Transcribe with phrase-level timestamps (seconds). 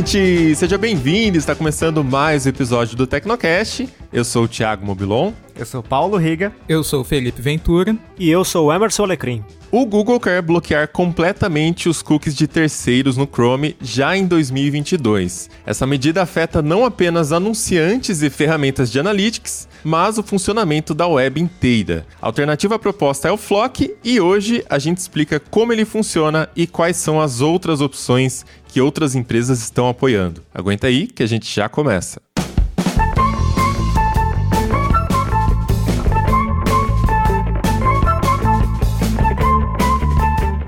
[0.00, 0.56] Ouvinte!
[0.56, 1.36] Seja bem-vindo!
[1.36, 3.86] Está começando mais um episódio do Tecnocast.
[4.10, 5.34] Eu sou o Thiago Mobilon.
[5.54, 6.52] Eu sou Paulo Riga.
[6.66, 7.94] Eu sou o Felipe Ventura.
[8.18, 9.44] E eu sou o Emerson Alecrim.
[9.70, 15.48] O Google quer bloquear completamente os cookies de terceiros no Chrome já em 2022.
[15.64, 21.40] Essa medida afeta não apenas anunciantes e ferramentas de analytics, mas o funcionamento da web
[21.40, 22.04] inteira.
[22.20, 26.66] A alternativa proposta é o Flock e hoje a gente explica como ele funciona e
[26.66, 30.42] quais são as outras opções que outras empresas estão apoiando.
[30.54, 32.20] Aguenta aí que a gente já começa.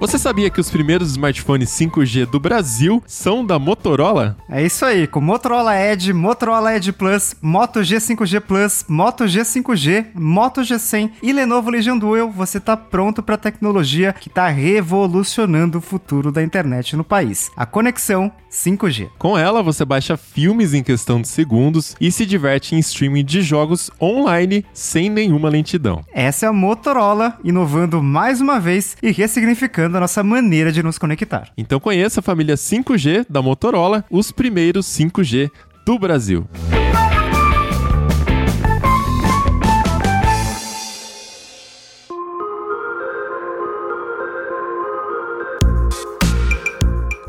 [0.03, 4.37] Você sabia que os primeiros smartphones 5G do Brasil são da Motorola?
[4.51, 9.43] É isso aí, com Motorola Edge, Motorola Edge Plus, Moto G 5G Plus, Moto G
[9.43, 14.49] 5G, Moto G100 e Lenovo Legion Duel, você tá pronto para a tecnologia que tá
[14.49, 17.53] revolucionando o futuro da internet no país.
[17.57, 19.09] A conexão 5G.
[19.19, 23.41] Com ela, você baixa filmes em questão de segundos e se diverte em streaming de
[23.41, 26.05] jogos online sem nenhuma lentidão.
[26.13, 30.83] Essa é a Motorola inovando mais uma vez e ressignificando mudando a nossa maneira de
[30.83, 31.51] nos conectar.
[31.57, 35.51] Então conheça a família 5G da Motorola, os primeiros 5G
[35.85, 36.47] do Brasil.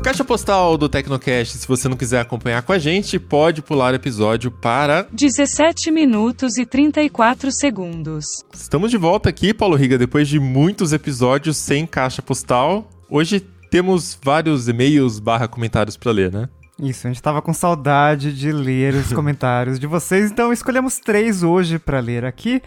[0.04, 3.96] Caixa postal do Tecnocast, se você não quiser acompanhar com a gente, pode pular o
[3.96, 8.26] episódio para 17 minutos e 34 segundos.
[8.52, 12.86] Estamos de volta aqui, Paulo Riga, depois de muitos episódios sem caixa postal.
[13.08, 16.50] Hoje temos vários e-mails barra comentários para ler, né?
[16.78, 21.42] Isso, a gente tava com saudade de ler os comentários de vocês, então escolhemos três
[21.42, 22.60] hoje para ler aqui.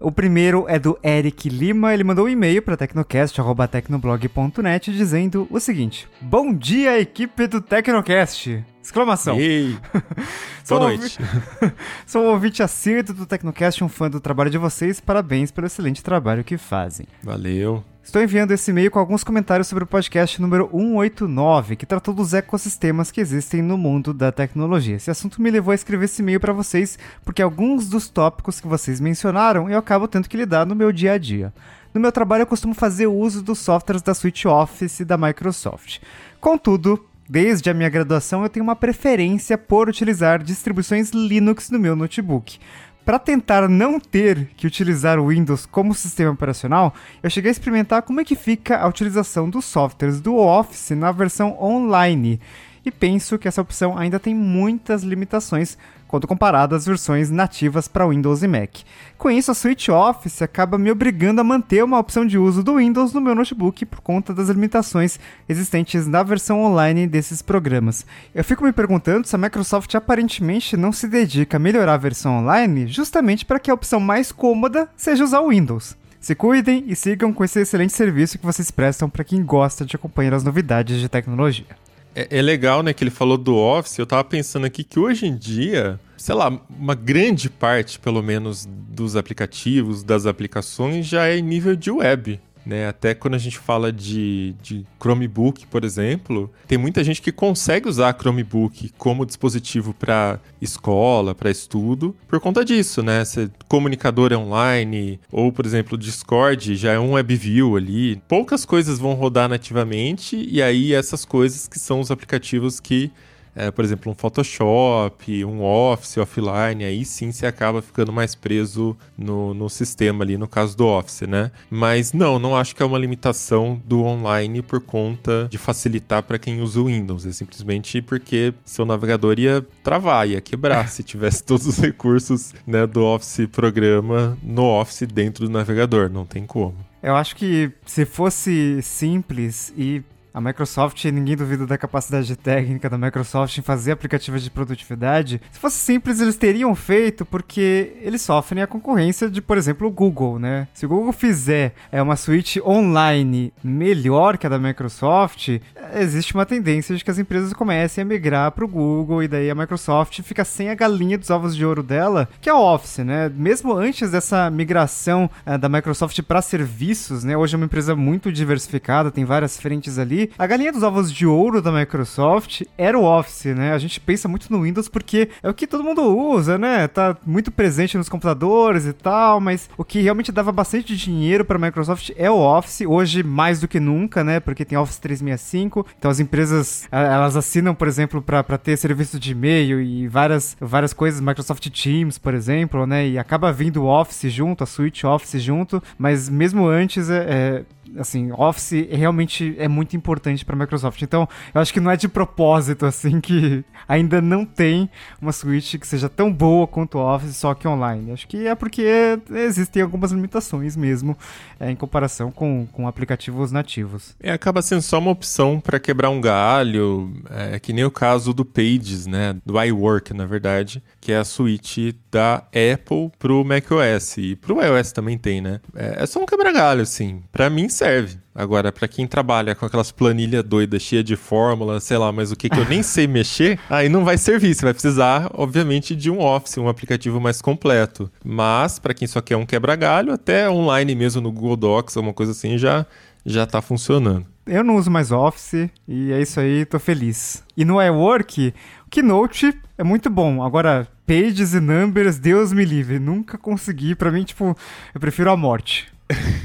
[0.00, 6.08] O primeiro é do Eric Lima, ele mandou um e-mail para tecnocast@tecnoblog.net dizendo o seguinte:
[6.22, 8.64] Bom dia, equipe do Tecnocast!
[8.82, 9.38] Exclamação.
[9.38, 9.76] Ei.
[10.66, 11.18] Boa noite.
[12.06, 15.00] Sou um ouvinte assíduo do Tecnocast, um fã do trabalho de vocês.
[15.00, 17.06] Parabéns pelo excelente trabalho que fazem.
[17.22, 17.84] Valeu.
[18.02, 22.32] Estou enviando esse e-mail com alguns comentários sobre o podcast número 189, que tratou dos
[22.32, 24.96] ecossistemas que existem no mundo da tecnologia.
[24.96, 28.66] Esse assunto me levou a escrever esse e-mail para vocês, porque alguns dos tópicos que
[28.66, 31.52] vocês mencionaram eu acabo tendo que lidar no meu dia a dia.
[31.92, 35.98] No meu trabalho eu costumo fazer uso dos softwares da suite Office e da Microsoft.
[36.40, 41.94] Contudo, Desde a minha graduação, eu tenho uma preferência por utilizar distribuições Linux no meu
[41.94, 42.58] notebook.
[43.04, 48.02] Para tentar não ter que utilizar o Windows como sistema operacional, eu cheguei a experimentar
[48.02, 52.38] como é que fica a utilização dos softwares do Office na versão online.
[52.84, 55.76] E penso que essa opção ainda tem muitas limitações
[56.10, 58.78] quando comparado às versões nativas para Windows e Mac.
[59.16, 62.78] Com isso, a Suite Office acaba me obrigando a manter uma opção de uso do
[62.78, 68.04] Windows no meu notebook por conta das limitações existentes na versão online desses programas.
[68.34, 72.40] Eu fico me perguntando se a Microsoft aparentemente não se dedica a melhorar a versão
[72.40, 75.96] online justamente para que a opção mais cômoda seja usar o Windows.
[76.20, 79.94] Se cuidem e sigam com esse excelente serviço que vocês prestam para quem gosta de
[79.94, 81.66] acompanhar as novidades de tecnologia.
[82.14, 83.98] É, é, legal, né, que ele falou do Office.
[83.98, 88.66] Eu tava pensando aqui que hoje em dia, sei lá, uma grande parte, pelo menos,
[88.66, 92.40] dos aplicativos, das aplicações já é em nível de web.
[92.64, 92.88] Né?
[92.88, 97.88] Até quando a gente fala de, de Chromebook, por exemplo, tem muita gente que consegue
[97.88, 103.24] usar Chromebook como dispositivo para escola, para estudo, por conta disso, né?
[103.24, 108.22] Se comunicador é online, ou, por exemplo, Discord já é um WebView ali.
[108.28, 113.10] Poucas coisas vão rodar nativamente, e aí essas coisas que são os aplicativos que
[113.54, 118.96] é, por exemplo, um Photoshop, um Office offline, aí sim você acaba ficando mais preso
[119.16, 121.50] no, no sistema ali, no caso do Office, né?
[121.68, 126.38] Mas não, não acho que é uma limitação do online por conta de facilitar para
[126.38, 127.26] quem usa o Windows.
[127.26, 132.86] É simplesmente porque seu navegador ia travar, ia quebrar se tivesse todos os recursos né,
[132.86, 136.10] do Office programa no Office dentro do navegador.
[136.10, 136.76] Não tem como.
[137.02, 140.02] Eu acho que se fosse simples e
[140.40, 145.40] a Microsoft, ninguém duvida da capacidade técnica da Microsoft em fazer aplicativos de produtividade.
[145.52, 149.90] Se fosse simples, eles teriam feito porque eles sofrem a concorrência de, por exemplo, o
[149.90, 150.66] Google, né?
[150.74, 155.60] Se o Google fizer é, uma suíte online melhor que a da Microsoft,
[155.94, 159.50] existe uma tendência de que as empresas comecem a migrar para o Google e daí
[159.50, 162.98] a Microsoft fica sem a galinha dos ovos de ouro dela, que é o Office,
[162.98, 163.30] né?
[163.34, 167.36] Mesmo antes dessa migração é, da Microsoft para serviços, né?
[167.36, 171.26] Hoje é uma empresa muito diversificada, tem várias frentes ali a galinha dos ovos de
[171.26, 173.72] ouro da Microsoft era o Office, né?
[173.72, 176.88] A gente pensa muito no Windows porque é o que todo mundo usa, né?
[176.88, 181.56] Tá muito presente nos computadores e tal, mas o que realmente dava bastante dinheiro para
[181.56, 184.40] a Microsoft é o Office, hoje mais do que nunca, né?
[184.40, 189.32] Porque tem Office 365, então as empresas elas assinam, por exemplo, para ter serviço de
[189.32, 193.08] e-mail e várias, várias coisas, Microsoft Teams, por exemplo, né?
[193.08, 197.64] E acaba vindo o Office junto, a suite Office junto, mas mesmo antes é, é
[197.98, 201.00] assim, Office realmente é muito importante para a Microsoft.
[201.02, 204.88] Então, eu acho que não é de propósito assim que ainda não tem
[205.20, 208.12] uma suíte que seja tão boa quanto Office, só que online.
[208.12, 211.16] Acho que é porque existem algumas limitações mesmo
[211.58, 214.14] é, em comparação com, com aplicativos nativos.
[214.20, 218.32] É, acaba sendo só uma opção para quebrar um galho, é, que nem o caso
[218.32, 224.18] do Pages, né, do iWork, na verdade, que é a suíte da Apple pro macOS
[224.18, 225.60] e pro iOS também tem, né?
[225.74, 227.22] É, é só um quebra-galho, assim.
[227.30, 228.18] Para mim serve.
[228.34, 232.36] Agora, para quem trabalha com aquelas planilhas doidas, cheia de fórmula, sei lá, mas o
[232.36, 234.54] que, que eu nem sei mexer, aí não vai servir.
[234.54, 238.10] Você vai precisar, obviamente, de um Office, um aplicativo mais completo.
[238.22, 242.32] Mas, para quem só quer um quebra-galho, até online mesmo no Google Docs, alguma coisa
[242.32, 242.84] assim, já,
[243.24, 244.26] já tá funcionando.
[244.46, 247.42] Eu não uso mais Office e é isso aí, tô feliz.
[247.56, 248.52] E no iWork,
[248.86, 250.42] o Keynote é muito bom.
[250.42, 252.98] Agora, Pages e Numbers, Deus me livre.
[252.98, 253.94] Nunca consegui.
[253.94, 254.56] Para mim, tipo,
[254.94, 255.88] eu prefiro a morte.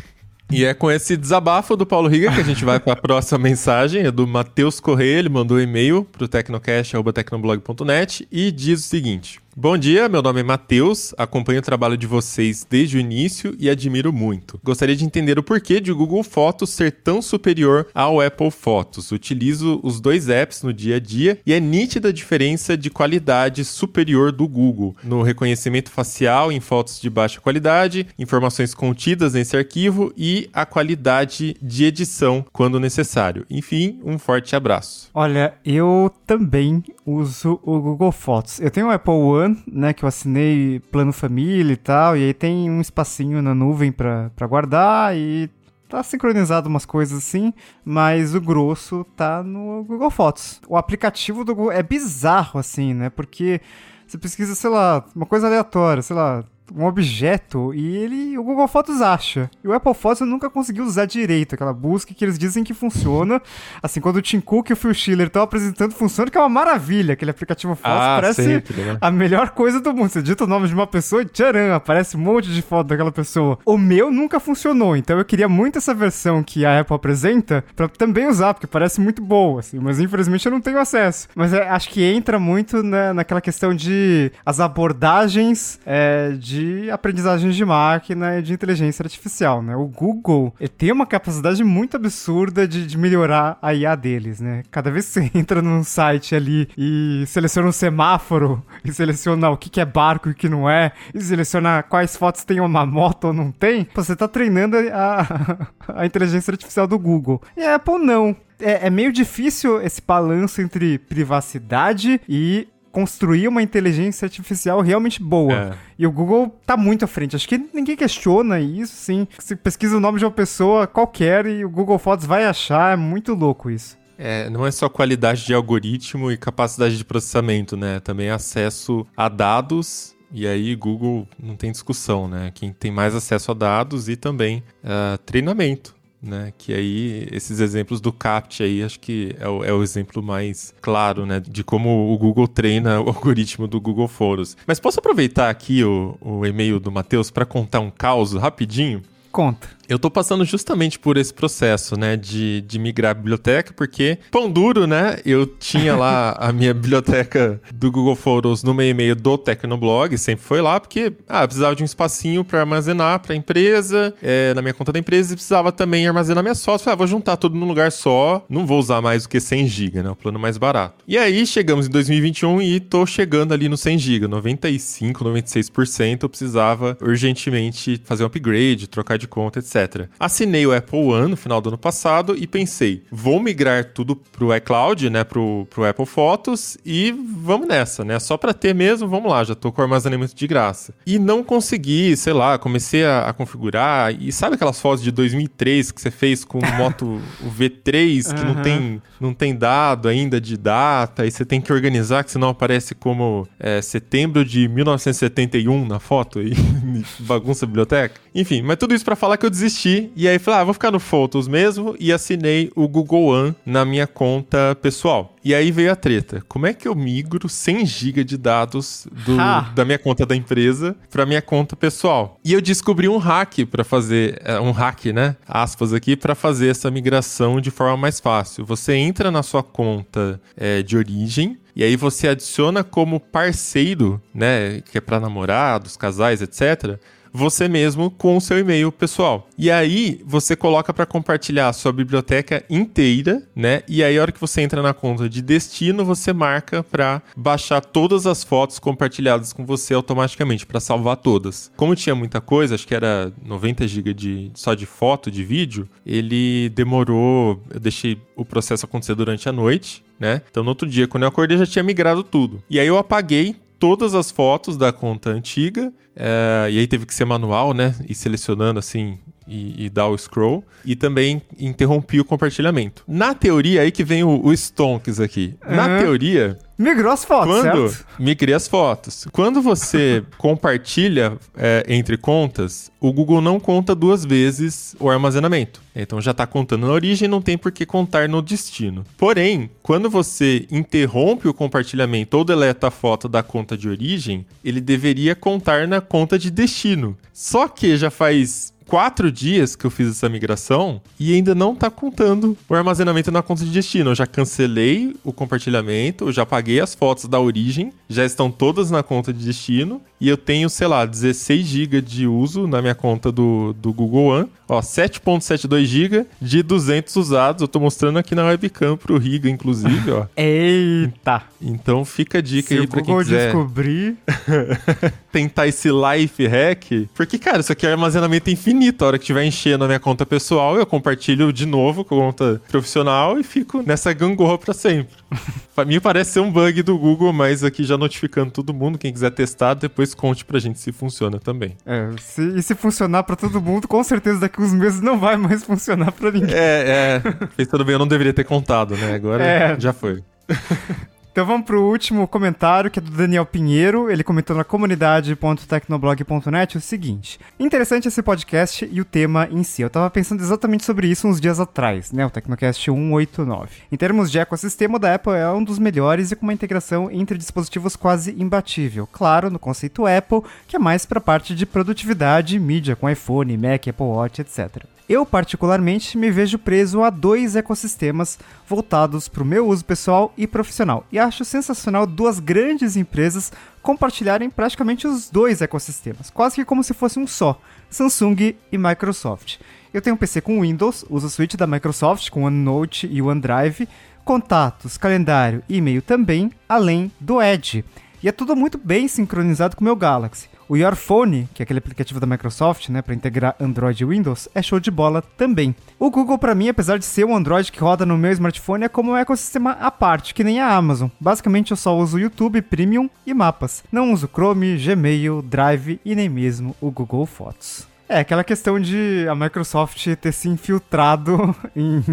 [0.52, 3.40] E é com esse desabafo do Paulo Riga que a gente vai para a próxima
[3.40, 8.84] mensagem, é do Matheus Correia, ele mandou um e-mail para o tecnocast.tecnoblog.net e diz o
[8.84, 13.56] seguinte: Bom dia, meu nome é Matheus, acompanho o trabalho de vocês desde o início
[13.58, 14.60] e admiro muito.
[14.62, 19.14] Gostaria de entender o porquê de o Google Fotos ser tão superior ao Apple Fotos.
[19.14, 23.64] Utilizo os dois apps no dia a dia e é nítida a diferença de qualidade
[23.64, 30.12] superior do Google no reconhecimento facial em fotos de baixa qualidade, informações contidas nesse arquivo
[30.18, 33.46] e a qualidade de edição quando necessário.
[33.50, 35.10] Enfim, um forte abraço.
[35.14, 38.60] Olha, eu também uso o Google Fotos.
[38.60, 42.34] Eu tenho o Apple One né, que eu assinei plano família e tal, e aí
[42.34, 45.50] tem um espacinho na nuvem para guardar e
[45.88, 47.54] tá sincronizado umas coisas assim,
[47.84, 50.62] mas o grosso tá no Google Fotos.
[50.68, 53.10] O aplicativo do Google é bizarro assim, né?
[53.10, 53.62] Porque
[54.06, 58.68] você pesquisa, sei lá, uma coisa aleatória, sei lá, um objeto e ele o Google
[58.68, 59.50] Fotos acha.
[59.64, 62.74] E o Apple Fotos eu nunca consegui usar direito aquela busca que eles dizem que
[62.74, 63.42] funciona.
[63.82, 66.50] Assim, quando o Tim Cook e o Phil Schiller estão apresentando, funciona, que é uma
[66.50, 67.14] maravilha.
[67.14, 68.98] Aquele aplicativo Fotos ah, parece sempre, né?
[69.00, 70.10] a melhor coisa do mundo.
[70.10, 73.12] Você digita o nome de uma pessoa e tcharam, aparece um monte de foto daquela
[73.12, 73.60] pessoa.
[73.66, 77.88] O meu nunca funcionou, então eu queria muito essa versão que a Apple apresenta para
[77.88, 81.28] também usar, porque parece muito boa, assim, mas infelizmente eu não tenho acesso.
[81.36, 86.90] Mas é, acho que entra muito na, naquela questão de as abordagens é, de de
[86.90, 89.76] aprendizagem de máquina e de inteligência artificial, né?
[89.76, 94.64] O Google tem uma capacidade muito absurda de, de, melhorar a IA deles, né?
[94.72, 99.58] Cada vez que você entra num site ali e seleciona um semáforo e seleciona o
[99.58, 102.86] que, que é barco e o que não é, e seleciona quais fotos tem uma
[102.86, 105.68] moto ou não tem, você tá treinando a,
[106.02, 107.42] a inteligência artificial do Google.
[107.58, 108.36] E a Apple não.
[108.60, 115.54] É, é, meio difícil esse balanço entre privacidade e construir uma inteligência artificial realmente boa.
[115.54, 115.72] É.
[116.00, 117.36] E o Google tá muito à frente.
[117.36, 119.28] Acho que ninguém questiona isso, sim.
[119.38, 122.94] Você pesquisa o nome de uma pessoa qualquer e o Google Fotos vai achar.
[122.94, 123.98] É muito louco isso.
[124.18, 128.00] É, não é só qualidade de algoritmo e capacidade de processamento, né?
[128.00, 132.52] Também acesso a dados e aí, Google não tem discussão, né?
[132.54, 135.95] Quem tem mais acesso a dados e também uh, treinamento
[136.26, 136.54] né?
[136.58, 140.74] Que aí esses exemplos do CAPT aí acho que é o, é o, exemplo mais
[140.82, 141.40] claro, né?
[141.40, 144.58] De como o Google treina o algoritmo do Google Foros.
[144.66, 149.02] Mas posso aproveitar aqui o, o e-mail do Matheus para contar um caos rapidinho?
[149.32, 149.75] Conta.
[149.88, 154.50] Eu tô passando justamente por esse processo, né, de, de migrar a biblioteca, porque, pão
[154.50, 159.38] duro, né, eu tinha lá a minha biblioteca do Google Photos no meu e-mail do
[159.38, 164.14] Tecnoblog, sempre foi lá, porque, ah, precisava de um espacinho para armazenar para a empresa,
[164.22, 166.84] é, na minha conta da empresa, e precisava também armazenar minhas fotos.
[166.84, 169.68] Falei, ah, vou juntar tudo num lugar só, não vou usar mais do que 100
[169.68, 171.04] GB, né, o plano mais barato.
[171.08, 176.30] E aí, chegamos em 2021 e tô chegando ali no 100 GB, 95, 96%, eu
[176.30, 179.75] precisava urgentemente fazer um upgrade, trocar de conta, etc.
[180.20, 184.56] Assinei o Apple One no final do ano passado e pensei, vou migrar tudo pro
[184.56, 188.20] iCloud, né, pro, pro Apple Fotos e vamos nessa, né?
[188.20, 190.94] Só para ter mesmo, vamos lá, já tô com armazenamento de graça.
[191.06, 195.92] E não consegui, sei lá, comecei a, a configurar e sabe aquelas fotos de 2003
[195.92, 197.22] que você fez com Moto
[197.58, 198.54] V3 que uhum.
[198.54, 202.50] não tem não tem dado ainda de data e você tem que organizar que senão
[202.50, 206.54] aparece como é, setembro de 1971 na foto e
[207.20, 208.20] bagunça a biblioteca.
[208.34, 210.12] Enfim, mas tudo isso para falar que eu desisti desisti.
[210.16, 211.96] E aí falei, ah, vou ficar no Photos mesmo.
[212.00, 215.36] E assinei o Google One na minha conta pessoal.
[215.44, 216.44] E aí veio a treta.
[216.48, 219.38] Como é que eu migro 100 GB de dados do,
[219.76, 222.40] da minha conta da empresa para minha conta pessoal?
[222.44, 225.36] E eu descobri um hack para fazer, é, um hack, né?
[225.48, 228.66] Aspas aqui, para fazer essa migração de forma mais fácil.
[228.66, 234.82] Você entra na sua conta é, de origem, e aí você adiciona como parceiro, né,
[234.82, 236.98] que é para namorados, casais, etc
[237.36, 239.48] você mesmo com o seu e-mail pessoal.
[239.58, 243.82] E aí você coloca para compartilhar a sua biblioteca inteira, né?
[243.88, 247.82] E aí a hora que você entra na conta de destino, você marca para baixar
[247.82, 251.72] todas as fotos compartilhadas com você automaticamente para salvar todas.
[251.76, 255.90] Como tinha muita coisa, acho que era 90 GB de só de foto, de vídeo,
[256.06, 260.42] ele demorou, eu deixei o processo acontecer durante a noite, né?
[260.50, 262.64] Então no outro dia, quando eu acordei, já tinha migrado tudo.
[262.70, 267.14] E aí eu apaguei todas as fotos da conta antiga, é, e aí teve que
[267.14, 267.94] ser manual, né?
[268.10, 270.64] E selecionando assim e, e, dar o scroll.
[270.84, 273.04] E também interrompi o compartilhamento.
[273.08, 275.56] Na teoria, aí que vem o, o Stonks aqui.
[275.66, 275.76] Uhum.
[275.76, 276.58] Na teoria.
[276.78, 278.06] Migrou as fotos, quando, certo?
[278.20, 279.26] Migrei as fotos.
[279.32, 285.82] Quando você compartilha é, entre contas, o Google não conta duas vezes o armazenamento.
[285.96, 289.06] Então já está contando na origem, não tem por que contar no destino.
[289.18, 294.82] Porém, quando você interrompe o compartilhamento ou deleta a foto da conta de origem, ele
[294.82, 297.18] deveria contar na conta de destino.
[297.32, 301.90] Só que já faz quatro dias que eu fiz essa migração e ainda não tá
[301.90, 304.12] contando o armazenamento na conta de destino.
[304.12, 308.92] Eu já cancelei o compartilhamento, eu já paguei as fotos da origem, já estão todas
[308.92, 312.96] na conta de destino e eu tenho, sei lá, 16 GB de uso na minha
[312.96, 314.50] conta do, do Google One.
[314.68, 317.62] Ó, 7.72 GB de 200 usados.
[317.62, 320.26] Eu tô mostrando aqui na webcam pro Riga, inclusive, ó.
[320.36, 321.44] Eita!
[321.62, 324.18] Então fica a dica Se aí pra Google quem quiser descobrir...
[325.36, 327.10] tentar esse life hack.
[327.14, 328.75] Porque, cara, isso aqui é armazenamento infinito.
[329.00, 332.26] A hora que tiver enchendo a minha conta pessoal, eu compartilho de novo com a
[332.26, 335.16] conta profissional e fico nessa gangorra pra sempre.
[335.74, 338.98] pra mim parece ser um bug do Google, mas aqui já notificando todo mundo.
[338.98, 341.76] Quem quiser testar, depois conte pra gente se funciona também.
[341.86, 345.38] É, se, e se funcionar pra todo mundo, com certeza daqui uns meses não vai
[345.38, 346.54] mais funcionar pra ninguém.
[346.54, 347.46] É, é.
[347.58, 349.14] Pensando bem, eu não deveria ter contado, né?
[349.16, 349.80] Agora é.
[349.80, 350.22] já foi.
[351.36, 354.10] Então vamos pro último comentário, que é do Daniel Pinheiro.
[354.10, 359.82] Ele comentou na comunidade.tecnoblog.net o seguinte: Interessante esse podcast e o tema em si.
[359.82, 362.26] Eu tava pensando exatamente sobre isso uns dias atrás, né?
[362.26, 363.70] O Tecnocast 189.
[363.92, 367.12] Em termos de ecossistema, o da Apple é um dos melhores e com uma integração
[367.12, 369.06] entre dispositivos quase imbatível.
[369.06, 373.58] Claro, no conceito Apple, que é mais pra parte de produtividade e mídia, com iPhone,
[373.58, 374.86] Mac, Apple Watch, etc.
[375.08, 380.48] Eu, particularmente, me vejo preso a dois ecossistemas voltados para o meu uso pessoal e
[380.48, 381.06] profissional.
[381.12, 383.52] E acho sensacional duas grandes empresas
[383.84, 389.60] compartilharem praticamente os dois ecossistemas, quase que como se fosse um só: Samsung e Microsoft.
[389.94, 393.88] Eu tenho um PC com Windows, uso o suíte da Microsoft com OneNote e OneDrive,
[394.26, 397.86] contatos, calendário e e-mail também, além do Edge.
[398.24, 400.50] E é tudo muito bem sincronizado com o meu Galaxy.
[400.68, 404.50] O Your Phone, que é aquele aplicativo da Microsoft, né, para integrar Android e Windows,
[404.54, 405.76] é show de bola também.
[406.00, 408.90] O Google para mim, apesar de ser um Android que roda no meu smartphone, é
[408.90, 411.10] como um ecossistema à parte, que nem a Amazon.
[411.20, 413.84] Basicamente eu só uso YouTube Premium e mapas.
[413.92, 417.88] Não uso Chrome, Gmail, Drive e nem mesmo o Google Fotos.
[418.10, 422.04] É aquela questão de a Microsoft ter se infiltrado em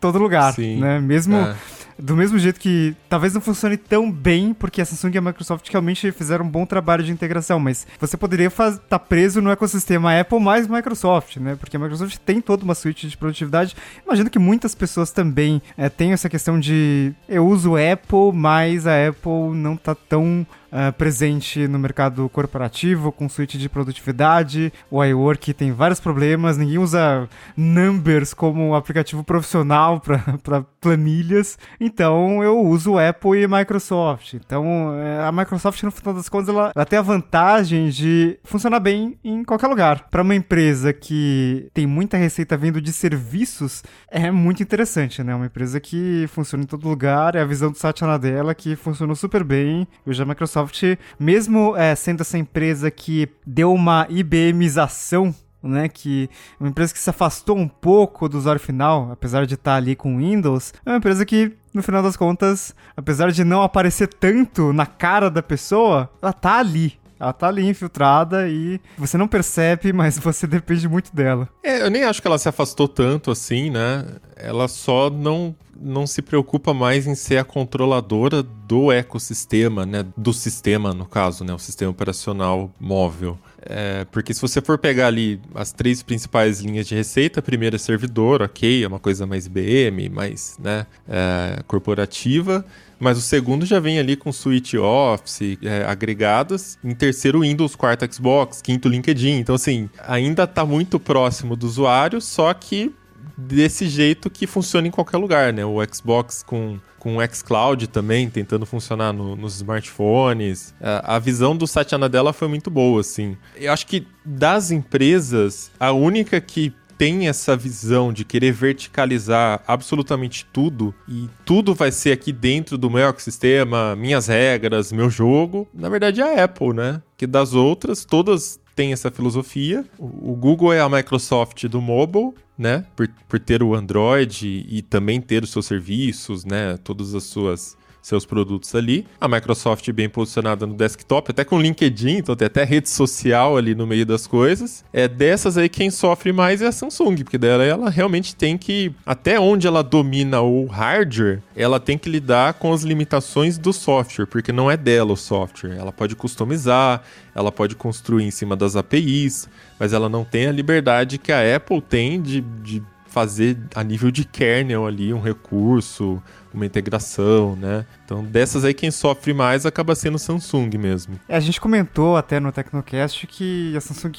[0.00, 0.98] todo lugar, Sim, né?
[1.00, 1.54] Mesmo é
[2.00, 5.68] do mesmo jeito que talvez não funcione tão bem, porque a Samsung e a Microsoft
[5.70, 10.18] realmente fizeram um bom trabalho de integração, mas você poderia estar tá preso no ecossistema
[10.18, 11.56] Apple mais Microsoft, né?
[11.56, 13.76] Porque a Microsoft tem toda uma suíte de produtividade.
[14.04, 19.08] Imagino que muitas pessoas também é, têm essa questão de eu uso Apple, mas a
[19.08, 24.72] Apple não tá tão uh, presente no mercado corporativo, com suíte de produtividade.
[24.90, 31.58] O iWork tem vários problemas, ninguém usa Numbers como aplicativo profissional para planilhas.
[31.92, 34.34] Então eu uso Apple e Microsoft.
[34.34, 38.78] Então eh, a Microsoft, no final das contas, ela, ela tem a vantagem de funcionar
[38.78, 40.06] bem em qualquer lugar.
[40.08, 45.34] Para uma empresa que tem muita receita vindo de serviços, é muito interessante, né?
[45.34, 49.16] Uma empresa que funciona em todo lugar, é a visão do Satya Nadella que funcionou
[49.16, 49.86] super bem.
[50.06, 50.82] Hoje a Microsoft
[51.18, 56.98] mesmo é, sendo essa empresa que deu uma IBMização né, que é uma empresa que
[56.98, 60.96] se afastou um pouco do usuário final, apesar de estar ali com Windows, é uma
[60.96, 66.10] empresa que, no final das contas, apesar de não aparecer tanto na cara da pessoa,
[66.20, 66.98] ela tá ali.
[67.18, 71.48] Ela tá ali infiltrada e você não percebe, mas você depende muito dela.
[71.62, 74.06] É, eu nem acho que ela se afastou tanto assim, né?
[74.36, 80.04] Ela só não não se preocupa mais em ser a controladora do ecossistema, né?
[80.14, 81.54] Do sistema, no caso, né?
[81.54, 83.38] O sistema operacional móvel.
[83.62, 87.76] É, porque se você for pegar ali as três principais linhas de receita, a primeira
[87.76, 92.64] é servidor, ok, é uma coisa mais BM, mais né, é, corporativa.
[92.98, 96.78] Mas o segundo já vem ali com suite Office é, agregadas.
[96.84, 99.38] Em terceiro, Windows, quarto Xbox, quinto LinkedIn.
[99.38, 102.94] Então, assim, ainda está muito próximo do usuário, só que
[103.38, 105.64] desse jeito que funciona em qualquer lugar, né?
[105.64, 110.72] O Xbox com com o xCloud também tentando funcionar no, nos smartphones.
[110.80, 113.36] A, a, visão do Satya Nadella foi muito boa, assim.
[113.56, 120.46] Eu acho que das empresas, a única que tem essa visão de querer verticalizar absolutamente
[120.52, 125.88] tudo e tudo vai ser aqui dentro do meu ecossistema, minhas regras, meu jogo, na
[125.88, 127.00] verdade é a Apple, né?
[127.16, 129.84] Que das outras, todas têm essa filosofia.
[129.98, 132.84] O Google é a Microsoft do mobile, né?
[132.94, 136.76] Por, por ter o Android e também ter os seus serviços, né?
[136.76, 139.06] Todas as suas seus produtos ali.
[139.20, 143.74] A Microsoft bem posicionada no desktop, até com LinkedIn, então tem até rede social ali
[143.74, 144.84] no meio das coisas.
[144.92, 148.92] É dessas aí quem sofre mais é a Samsung, porque dela ela realmente tem que
[149.04, 154.26] até onde ela domina o hardware, ela tem que lidar com as limitações do software,
[154.26, 155.76] porque não é dela o software.
[155.76, 157.02] Ela pode customizar,
[157.34, 161.56] ela pode construir em cima das APIs, mas ela não tem a liberdade que a
[161.56, 167.86] Apple tem de, de fazer a nível de kernel ali um recurso, uma integração, né?
[168.04, 171.18] Então, dessas aí, quem sofre mais acaba sendo Samsung mesmo.
[171.28, 174.12] É, a gente comentou até no Tecnocast que a Samsung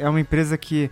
[0.00, 0.90] é uma empresa que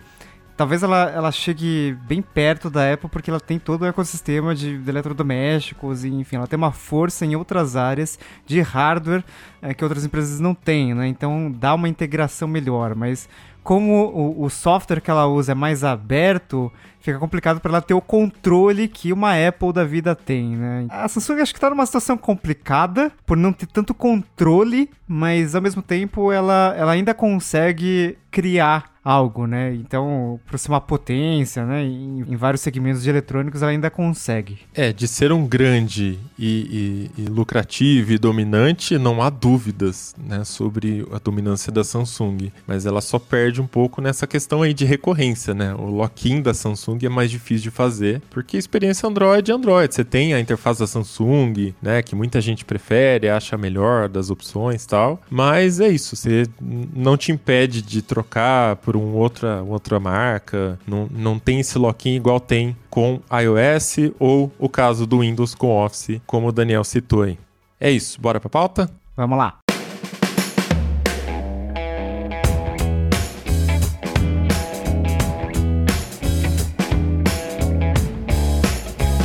[0.55, 4.77] talvez ela, ela chegue bem perto da Apple porque ela tem todo o ecossistema de,
[4.77, 9.23] de eletrodomésticos e, enfim, ela tem uma força em outras áreas de hardware
[9.61, 11.07] é, que outras empresas não têm, né?
[11.07, 13.27] Então, dá uma integração melhor, mas
[13.65, 17.95] como o, o software que ela usa é mais aberto, fica complicado para ela ter
[17.95, 20.85] o controle que uma Apple da vida tem, né?
[20.87, 25.63] A Samsung acho que tá numa situação complicada por não ter tanto controle, mas ao
[25.63, 29.71] mesmo tempo ela, ela ainda consegue criar algo, né?
[29.75, 31.83] Então, por ser uma potência, né?
[31.83, 34.57] Em, em, vários segmentos de eletrônicos, ela ainda consegue.
[34.73, 40.43] É, de ser um grande e, e, e, lucrativo e dominante, não há dúvidas, né?
[40.43, 42.51] Sobre a dominância da Samsung.
[42.65, 45.75] Mas ela só perde um pouco nessa questão aí de recorrência, né?
[45.75, 49.93] O lock-in da Samsung é mais difícil de fazer, porque a experiência Android é Android.
[49.93, 52.01] Você tem a interface da Samsung, né?
[52.01, 55.21] Que muita gente prefere, acha melhor das opções tal.
[55.29, 60.79] Mas é isso, você não te impede de trocar por um outra, outra marca.
[60.87, 65.69] Não, não tem esse lock-in igual tem com iOS ou o caso do Windows com
[65.69, 67.37] Office, como o Daniel citou aí.
[67.79, 68.89] É isso, bora pra pauta?
[69.15, 69.64] Vamos lá.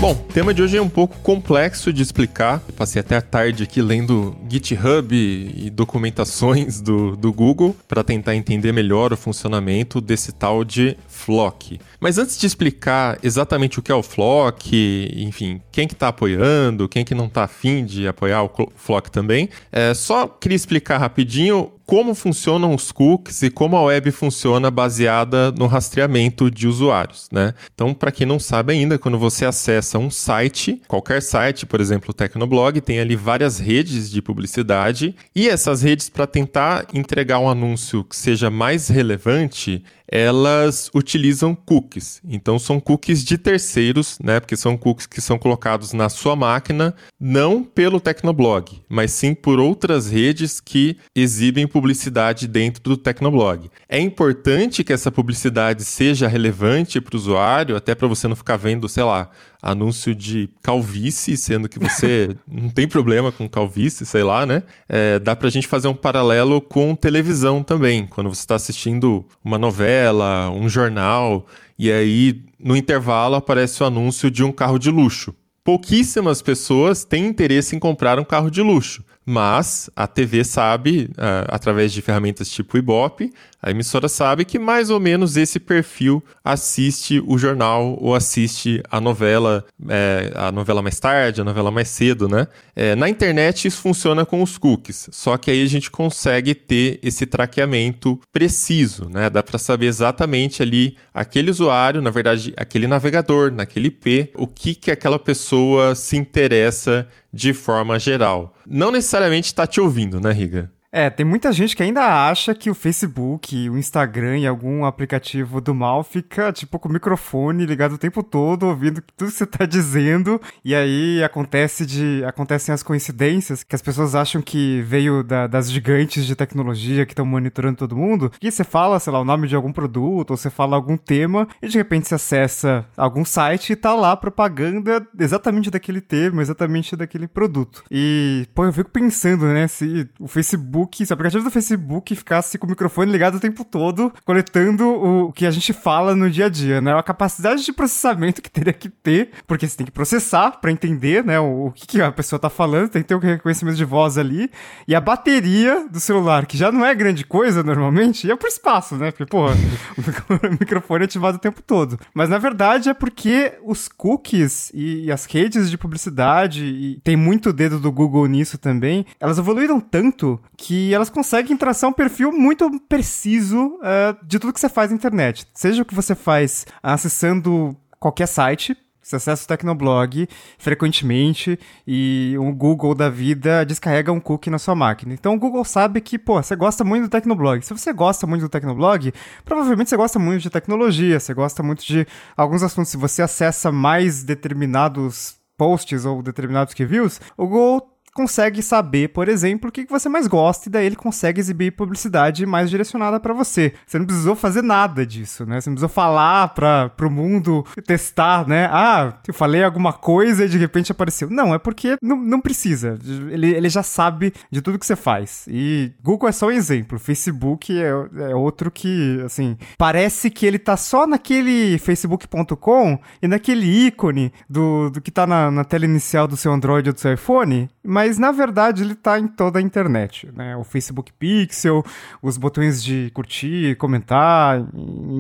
[0.00, 2.60] Bom, o tema de hoje é um pouco complexo de explicar.
[2.74, 8.72] Passei até a tarde aqui lendo GitHub e documentações do, do Google para tentar entender
[8.72, 11.78] melhor o funcionamento desse tal de Flock.
[12.00, 14.70] Mas antes de explicar exatamente o que é o Flock,
[15.16, 19.50] enfim, quem que está apoiando, quem que não está afim de apoiar o Flock também,
[19.70, 25.50] é, só queria explicar rapidinho como funcionam os cookies e como a web funciona baseada
[25.50, 27.52] no rastreamento de usuários, né?
[27.74, 32.10] Então, para quem não sabe ainda, quando você acessa um site, qualquer site, por exemplo,
[32.10, 37.50] o Tecnoblog, tem ali várias redes de publicidade e essas redes para tentar entregar um
[37.50, 42.20] anúncio que seja mais relevante, elas utilizam cookies.
[42.28, 44.40] Então são cookies de terceiros, né?
[44.40, 49.60] Porque são cookies que são colocados na sua máquina, não pelo Tecnoblog, mas sim por
[49.60, 53.70] outras redes que exibem publicidade dentro do Tecnoblog.
[53.88, 58.56] É importante que essa publicidade seja relevante para o usuário, até para você não ficar
[58.56, 59.30] vendo, sei lá,
[59.62, 64.62] anúncio de calvície, sendo que você não tem problema com calvície, sei lá, né?
[64.88, 69.58] É, dá pra gente fazer um paralelo com televisão também, quando você está assistindo uma
[69.58, 71.46] novela, um jornal,
[71.78, 75.34] e aí no intervalo aparece o anúncio de um carro de luxo.
[75.62, 79.04] Pouquíssimas pessoas têm interesse em comprar um carro de luxo.
[79.24, 84.88] Mas a TV sabe, uh, através de ferramentas tipo Ibope, a emissora sabe que mais
[84.88, 90.98] ou menos esse perfil assiste o jornal ou assiste a novela, é, a novela mais
[90.98, 92.46] tarde, a novela mais cedo, né?
[92.74, 96.98] É, na internet isso funciona com os cookies, só que aí a gente consegue ter
[97.02, 99.28] esse traqueamento preciso, né?
[99.28, 104.74] Dá para saber exatamente ali aquele usuário, na verdade, aquele navegador, naquele IP, o que
[104.74, 108.54] que aquela pessoa se interessa de forma geral.
[108.66, 110.70] Não necessariamente está te ouvindo, né, Riga?
[110.92, 115.60] É, tem muita gente que ainda acha que o Facebook, o Instagram e algum aplicativo
[115.60, 119.46] do mal fica, tipo, com o microfone ligado o tempo todo, ouvindo tudo que você
[119.46, 125.22] tá dizendo, e aí acontece de, acontecem as coincidências, que as pessoas acham que veio
[125.22, 129.20] da, das gigantes de tecnologia que estão monitorando todo mundo, e você fala, sei lá,
[129.20, 132.84] o nome de algum produto, ou você fala algum tema, e de repente você acessa
[132.96, 137.84] algum site e tá lá propaganda exatamente daquele tema, exatamente daquele produto.
[137.88, 142.16] E, pô, eu fico pensando, né, se o Facebook Facebook, se o aplicativo do Facebook
[142.16, 146.30] ficasse com o microfone ligado o tempo todo, coletando o que a gente fala no
[146.30, 146.96] dia a dia, né?
[146.96, 151.24] A capacidade de processamento que teria que ter, porque você tem que processar para entender,
[151.24, 153.84] né, o, o que, que, a pessoa tá falando, tem que ter o reconhecimento de
[153.84, 154.50] voz ali,
[154.86, 158.96] e a bateria do celular, que já não é grande coisa normalmente, ia pro espaço,
[158.96, 159.10] né?
[159.10, 161.98] Porque, pô, o microfone é ativado o tempo todo.
[162.14, 167.16] Mas na verdade é porque os cookies e, e as redes de publicidade, e tem
[167.16, 171.92] muito dedo do Google nisso também, elas evoluíram tanto que que elas conseguem traçar um
[171.92, 175.44] perfil muito preciso uh, de tudo que você faz na internet.
[175.52, 180.28] Seja o que você faz acessando qualquer site, você acessa o Tecnoblog
[180.58, 185.12] frequentemente e o Google da vida descarrega um cookie na sua máquina.
[185.12, 187.66] Então o Google sabe que, pô, você gosta muito do Tecnoblog.
[187.66, 189.12] Se você gosta muito do Tecnoblog,
[189.44, 192.06] provavelmente você gosta muito de tecnologia, você gosta muito de
[192.36, 192.92] alguns assuntos.
[192.92, 197.89] Se você acessa mais determinados posts ou determinados reviews, o Google
[198.20, 202.44] consegue saber, por exemplo, o que você mais gosta e daí ele consegue exibir publicidade
[202.44, 203.72] mais direcionada para você.
[203.86, 205.58] Você não precisou fazer nada disso, né?
[205.58, 208.68] Você não precisou falar para o mundo testar, né?
[208.70, 211.30] Ah, eu falei alguma coisa e de repente apareceu.
[211.30, 212.98] Não, é porque não, não precisa.
[213.30, 215.46] Ele, ele já sabe de tudo que você faz.
[215.48, 216.98] E Google é só um exemplo.
[216.98, 217.90] Facebook é,
[218.30, 224.90] é outro que, assim, parece que ele tá só naquele facebook.com e naquele ícone do,
[224.90, 228.09] do que tá na, na tela inicial do seu Android ou do seu iPhone, mas
[228.10, 230.56] mas na verdade ele está em toda a internet, né?
[230.56, 231.84] O Facebook Pixel,
[232.20, 234.66] os botões de curtir, comentar,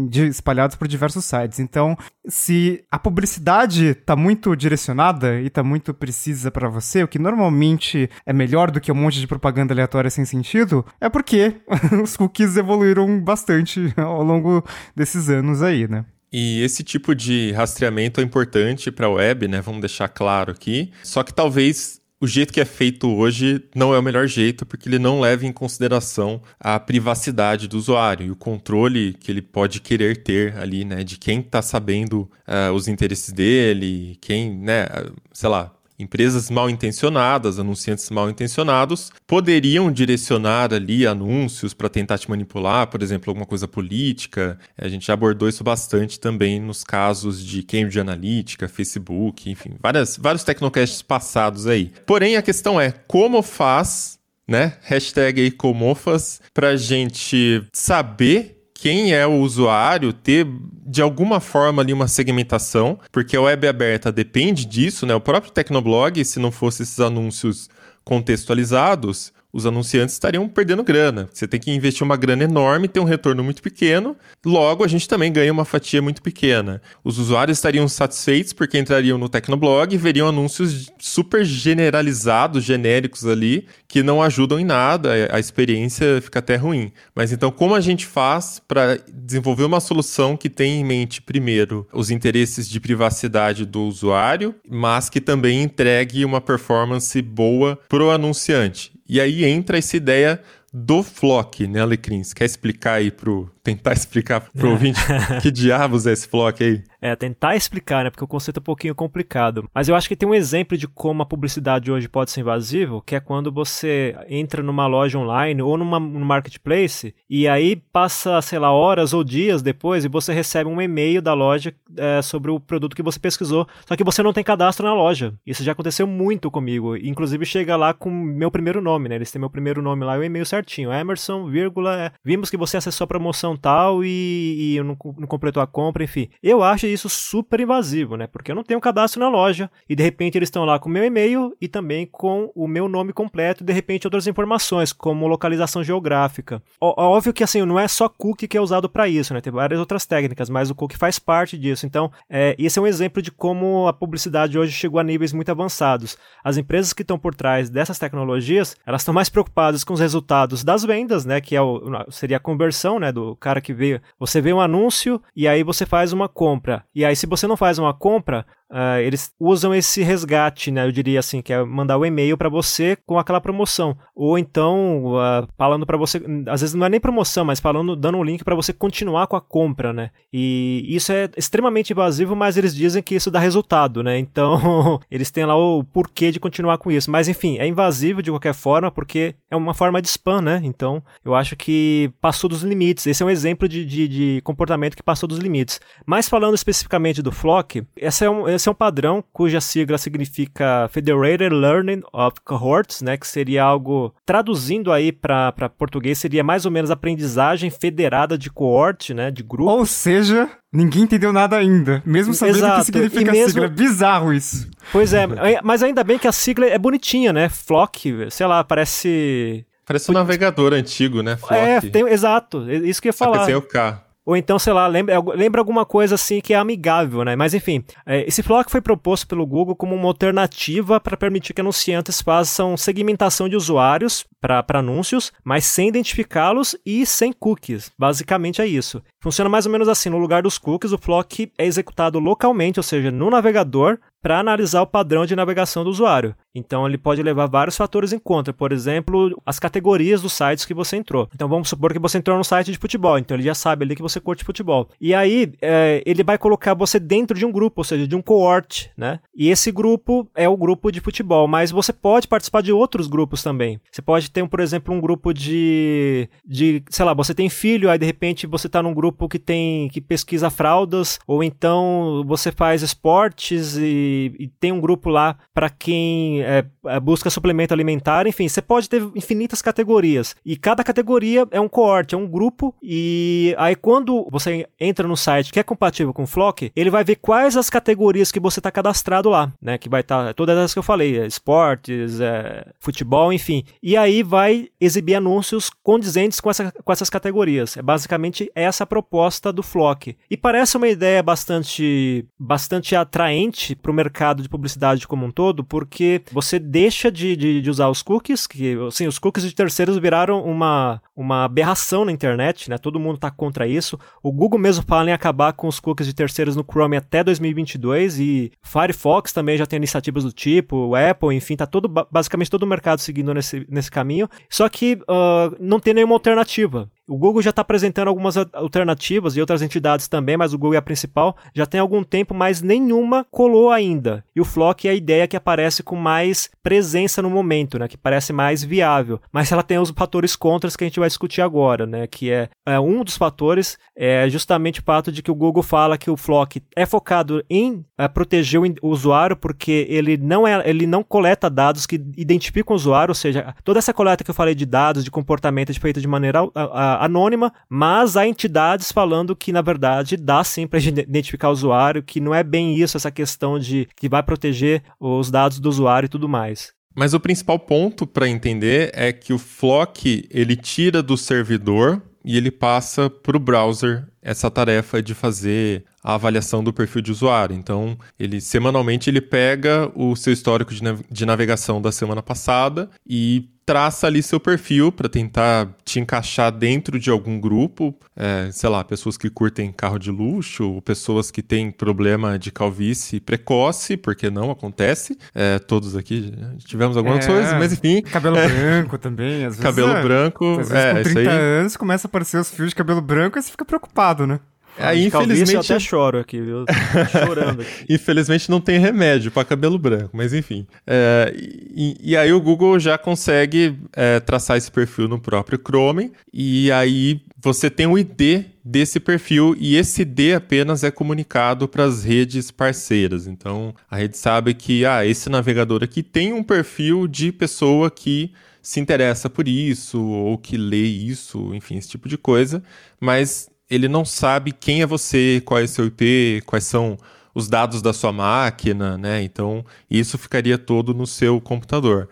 [0.08, 1.60] de, espalhados por diversos sites.
[1.60, 7.18] Então, se a publicidade está muito direcionada e está muito precisa para você, o que
[7.18, 11.60] normalmente é melhor do que um monte de propaganda aleatória sem sentido, é porque
[12.02, 14.64] os cookies evoluíram bastante ao longo
[14.96, 16.04] desses anos aí, né?
[16.32, 19.60] E esse tipo de rastreamento é importante para a web, né?
[19.60, 20.92] Vamos deixar claro aqui.
[21.02, 24.88] Só que talvez o jeito que é feito hoje não é o melhor jeito, porque
[24.88, 29.80] ele não leva em consideração a privacidade do usuário e o controle que ele pode
[29.80, 34.86] querer ter ali, né, de quem está sabendo uh, os interesses dele, quem, né,
[35.32, 42.28] sei lá, Empresas mal intencionadas, anunciantes mal intencionados, poderiam direcionar ali anúncios para tentar te
[42.30, 44.58] manipular, por exemplo, alguma coisa política.
[44.78, 50.16] A gente já abordou isso bastante também nos casos de Cambridge Analytica, Facebook, enfim, várias,
[50.16, 51.92] vários tecnocasts passados aí.
[52.06, 54.72] Porém, a questão é como faz né?
[54.82, 60.44] Hashtag aí comofas, pra gente saber quem é o usuário ter
[60.90, 65.14] de alguma forma ali uma segmentação, porque a web aberta depende disso, né?
[65.14, 67.70] O próprio Tecnoblog, se não fosse esses anúncios
[68.02, 71.28] contextualizados, os anunciantes estariam perdendo grana.
[71.32, 75.08] Você tem que investir uma grana enorme, ter um retorno muito pequeno, logo a gente
[75.08, 76.80] também ganha uma fatia muito pequena.
[77.04, 83.66] Os usuários estariam satisfeitos porque entrariam no Tecnoblog e veriam anúncios super generalizados, genéricos ali,
[83.88, 86.92] que não ajudam em nada, a experiência fica até ruim.
[87.14, 91.86] Mas então, como a gente faz para desenvolver uma solução que tenha em mente, primeiro,
[91.92, 98.10] os interesses de privacidade do usuário, mas que também entregue uma performance boa para o
[98.10, 98.92] anunciante?
[99.10, 100.40] E aí entra essa ideia
[100.72, 102.22] do Flock, né, Alecrim?
[102.22, 103.50] Você quer explicar aí pro.
[103.60, 105.00] tentar explicar pro ouvinte
[105.42, 106.84] que diabos é esse Flock aí?
[107.00, 108.10] É, tentar explicar, né?
[108.10, 109.68] Porque o conceito é um pouquinho complicado.
[109.74, 113.00] Mas eu acho que tem um exemplo de como a publicidade hoje pode ser invasiva,
[113.04, 118.40] que é quando você entra numa loja online ou numa, num marketplace e aí passa,
[118.42, 122.50] sei lá, horas ou dias depois e você recebe um e-mail da loja é, sobre
[122.50, 125.34] o produto que você pesquisou, só que você não tem cadastro na loja.
[125.46, 126.96] Isso já aconteceu muito comigo.
[126.96, 129.14] Inclusive chega lá com meu primeiro nome, né?
[129.14, 130.92] Eles têm meu primeiro nome lá e o e-mail certinho.
[130.92, 135.62] Emerson, vírgula, é, vimos que você acessou a promoção tal e, e não, não completou
[135.62, 136.28] a compra, enfim.
[136.42, 138.26] Eu acho isso super invasivo, né?
[138.26, 140.92] Porque eu não tenho cadastro na loja e de repente eles estão lá com o
[140.92, 145.26] meu e-mail e também com o meu nome completo e de repente outras informações, como
[145.26, 146.62] localização geográfica.
[146.80, 149.40] Ó, óbvio que assim, não é só cookie que é usado para isso, né?
[149.40, 151.86] Tem várias outras técnicas, mas o cookie faz parte disso.
[151.86, 155.50] Então, é, esse é um exemplo de como a publicidade hoje chegou a níveis muito
[155.50, 156.16] avançados.
[156.42, 160.64] As empresas que estão por trás dessas tecnologias, elas estão mais preocupadas com os resultados
[160.64, 161.40] das vendas, né?
[161.40, 163.12] Que é o, seria a conversão, né?
[163.12, 164.00] Do cara que veio.
[164.18, 166.79] Você vê um anúncio e aí você faz uma compra.
[166.94, 170.86] E aí, se você não faz uma compra, uh, eles usam esse resgate, né?
[170.86, 173.96] Eu diria assim, que é mandar o um e-mail para você com aquela promoção.
[174.14, 178.18] Ou então, uh, falando para você, às vezes não é nem promoção, mas falando, dando
[178.18, 180.10] um link para você continuar com a compra, né?
[180.32, 184.18] E isso é extremamente invasivo, mas eles dizem que isso dá resultado, né?
[184.18, 187.10] Então, eles têm lá o porquê de continuar com isso.
[187.10, 190.60] Mas enfim, é invasivo de qualquer forma, porque é uma forma de spam, né?
[190.64, 193.06] Então, eu acho que passou dos limites.
[193.06, 195.80] Esse é um exemplo de, de, de comportamento que passou dos limites.
[196.06, 200.88] Mas falando especificamente do Flock, esse é um, esse é um padrão cuja sigla significa
[200.92, 203.16] Federated Learning of Cohorts, né?
[203.16, 209.14] Que seria algo, traduzindo aí para português, seria mais ou menos aprendizagem federada de coorte,
[209.14, 209.30] né?
[209.30, 209.70] De grupo.
[209.70, 212.74] Ou seja, Ninguém entendeu nada ainda, mesmo sabendo Exato.
[212.74, 213.46] o que significa mesmo...
[213.46, 213.64] a sigla.
[213.64, 214.70] É bizarro isso.
[214.92, 215.26] Pois é,
[215.64, 217.48] mas ainda bem que a sigla é bonitinha, né?
[217.48, 219.66] Flock, sei lá, parece.
[219.84, 221.36] Parece um navegador antigo, né?
[221.36, 221.54] Flock.
[221.54, 223.46] É, tem, exato, isso que eu ia falar.
[223.46, 224.09] Sem o K.
[224.30, 227.34] Ou então, sei lá, lembra, lembra alguma coisa assim que é amigável, né?
[227.34, 231.60] Mas enfim, é, esse Flock foi proposto pelo Google como uma alternativa para permitir que
[231.60, 237.90] anunciantes façam segmentação de usuários para anúncios, mas sem identificá-los e sem cookies.
[237.98, 239.02] Basicamente é isso.
[239.20, 242.84] Funciona mais ou menos assim: no lugar dos cookies, o Flock é executado localmente, ou
[242.84, 246.34] seja, no navegador, para analisar o padrão de navegação do usuário.
[246.54, 250.74] Então ele pode levar vários fatores em conta, por exemplo, as categorias dos sites que
[250.74, 251.28] você entrou.
[251.34, 253.96] Então vamos supor que você entrou no site de futebol, então ele já sabe ali
[253.96, 254.88] que você curte futebol.
[255.00, 258.22] E aí é, ele vai colocar você dentro de um grupo, ou seja, de um
[258.22, 259.20] cohort, né?
[259.34, 263.42] E esse grupo é o grupo de futebol, mas você pode participar de outros grupos
[263.42, 263.80] também.
[263.90, 267.98] Você pode ter, por exemplo, um grupo de, de sei lá, você tem filho, aí
[267.98, 272.82] de repente você está num grupo que tem que pesquisa fraldas, ou então você faz
[272.82, 278.48] esportes e, e tem um grupo lá para quem é, é, busca suplemento alimentar, enfim,
[278.48, 280.34] você pode ter infinitas categorias.
[280.44, 282.74] E cada categoria é um coorte, é um grupo.
[282.82, 287.04] E aí, quando você entra no site que é compatível com o Flock, ele vai
[287.04, 289.78] ver quais as categorias que você está cadastrado lá, né?
[289.78, 293.64] Que vai estar tá, todas as que eu falei: é esportes, é, futebol, enfim.
[293.82, 297.76] E aí vai exibir anúncios condizentes com, essa, com essas categorias.
[297.76, 300.16] É basicamente essa a proposta do Flock.
[300.30, 305.62] E parece uma ideia bastante, bastante atraente para o mercado de publicidade como um todo,
[305.62, 309.98] porque você deixa de, de, de, usar os cookies, que assim, os cookies de terceiros
[309.98, 312.78] viraram uma, uma aberração na internet, né?
[312.78, 313.98] Todo mundo está contra isso.
[314.22, 318.18] O Google mesmo fala em acabar com os cookies de terceiros no Chrome até 2022
[318.18, 322.62] e Firefox também já tem iniciativas do tipo, o Apple, enfim, tá todo basicamente todo
[322.62, 324.28] o mercado seguindo nesse, nesse caminho.
[324.48, 326.90] Só que uh, não tem nenhuma alternativa.
[327.10, 330.78] O Google já está apresentando algumas alternativas e outras entidades também, mas o Google é
[330.78, 331.36] a principal.
[331.52, 334.24] Já tem algum tempo, mas nenhuma colou ainda.
[334.34, 337.88] E o Flock é a ideia que aparece com mais presença no momento, né?
[337.88, 339.20] Que parece mais viável.
[339.32, 342.06] Mas ela tem os fatores contras que a gente vai discutir agora, né?
[342.06, 345.98] Que é, é um dos fatores é justamente o fato de que o Google fala
[345.98, 350.86] que o Flock é focado em é, proteger o, usuário porque ele não é, ele
[350.86, 354.54] não coleta dados que identificam o usuário, ou seja, toda essa coleta que eu falei
[354.54, 359.34] de dados de comportamento é feita de maneira a, a, anônima, mas há entidades falando
[359.34, 363.10] que, na verdade, dá sim para identificar o usuário, que não é bem isso, essa
[363.10, 366.72] questão de que vai proteger os dados do usuário e tudo mais.
[366.94, 372.36] Mas o principal ponto para entender é que o Flock ele tira do servidor e
[372.36, 377.56] ele passa para o browser essa tarefa de fazer a avaliação do perfil de usuário.
[377.56, 382.90] Então, ele semanalmente ele pega o seu histórico de, nav de navegação da semana passada
[383.06, 388.68] e traça ali seu perfil para tentar te encaixar dentro de algum grupo, é, sei
[388.68, 394.28] lá, pessoas que curtem carro de luxo, pessoas que têm problema de calvície precoce, porque
[394.28, 395.16] não acontece.
[395.32, 398.02] É, todos aqui tivemos algumas é, coisas, mas enfim.
[398.02, 399.60] Cabelo é, branco também, às vezes.
[399.60, 402.74] Cabelo é, branco, às vezes, é, com 30 anos começa a aparecer os fios de
[402.74, 404.40] cabelo branco e você fica preocupado, né?
[404.78, 405.54] Aí, infelizmente.
[405.54, 406.64] Eu até choro aqui, viu?
[407.10, 407.84] chorando aqui.
[407.88, 410.66] infelizmente não tem remédio para cabelo branco, mas enfim.
[410.86, 416.12] É, e, e, aí o Google já consegue é, traçar esse perfil no próprio Chrome,
[416.32, 421.84] e aí você tem o ID desse perfil e esse ID apenas é comunicado para
[421.84, 423.26] as redes parceiras.
[423.26, 428.32] Então a rede sabe que ah, esse navegador aqui tem um perfil de pessoa que
[428.62, 432.62] se interessa por isso ou que lê isso, enfim, esse tipo de coisa,
[433.00, 436.98] mas ele não sabe quem é você, qual é seu IP, quais são
[437.34, 439.22] os dados da sua máquina, né?
[439.22, 442.08] Então, isso ficaria todo no seu computador.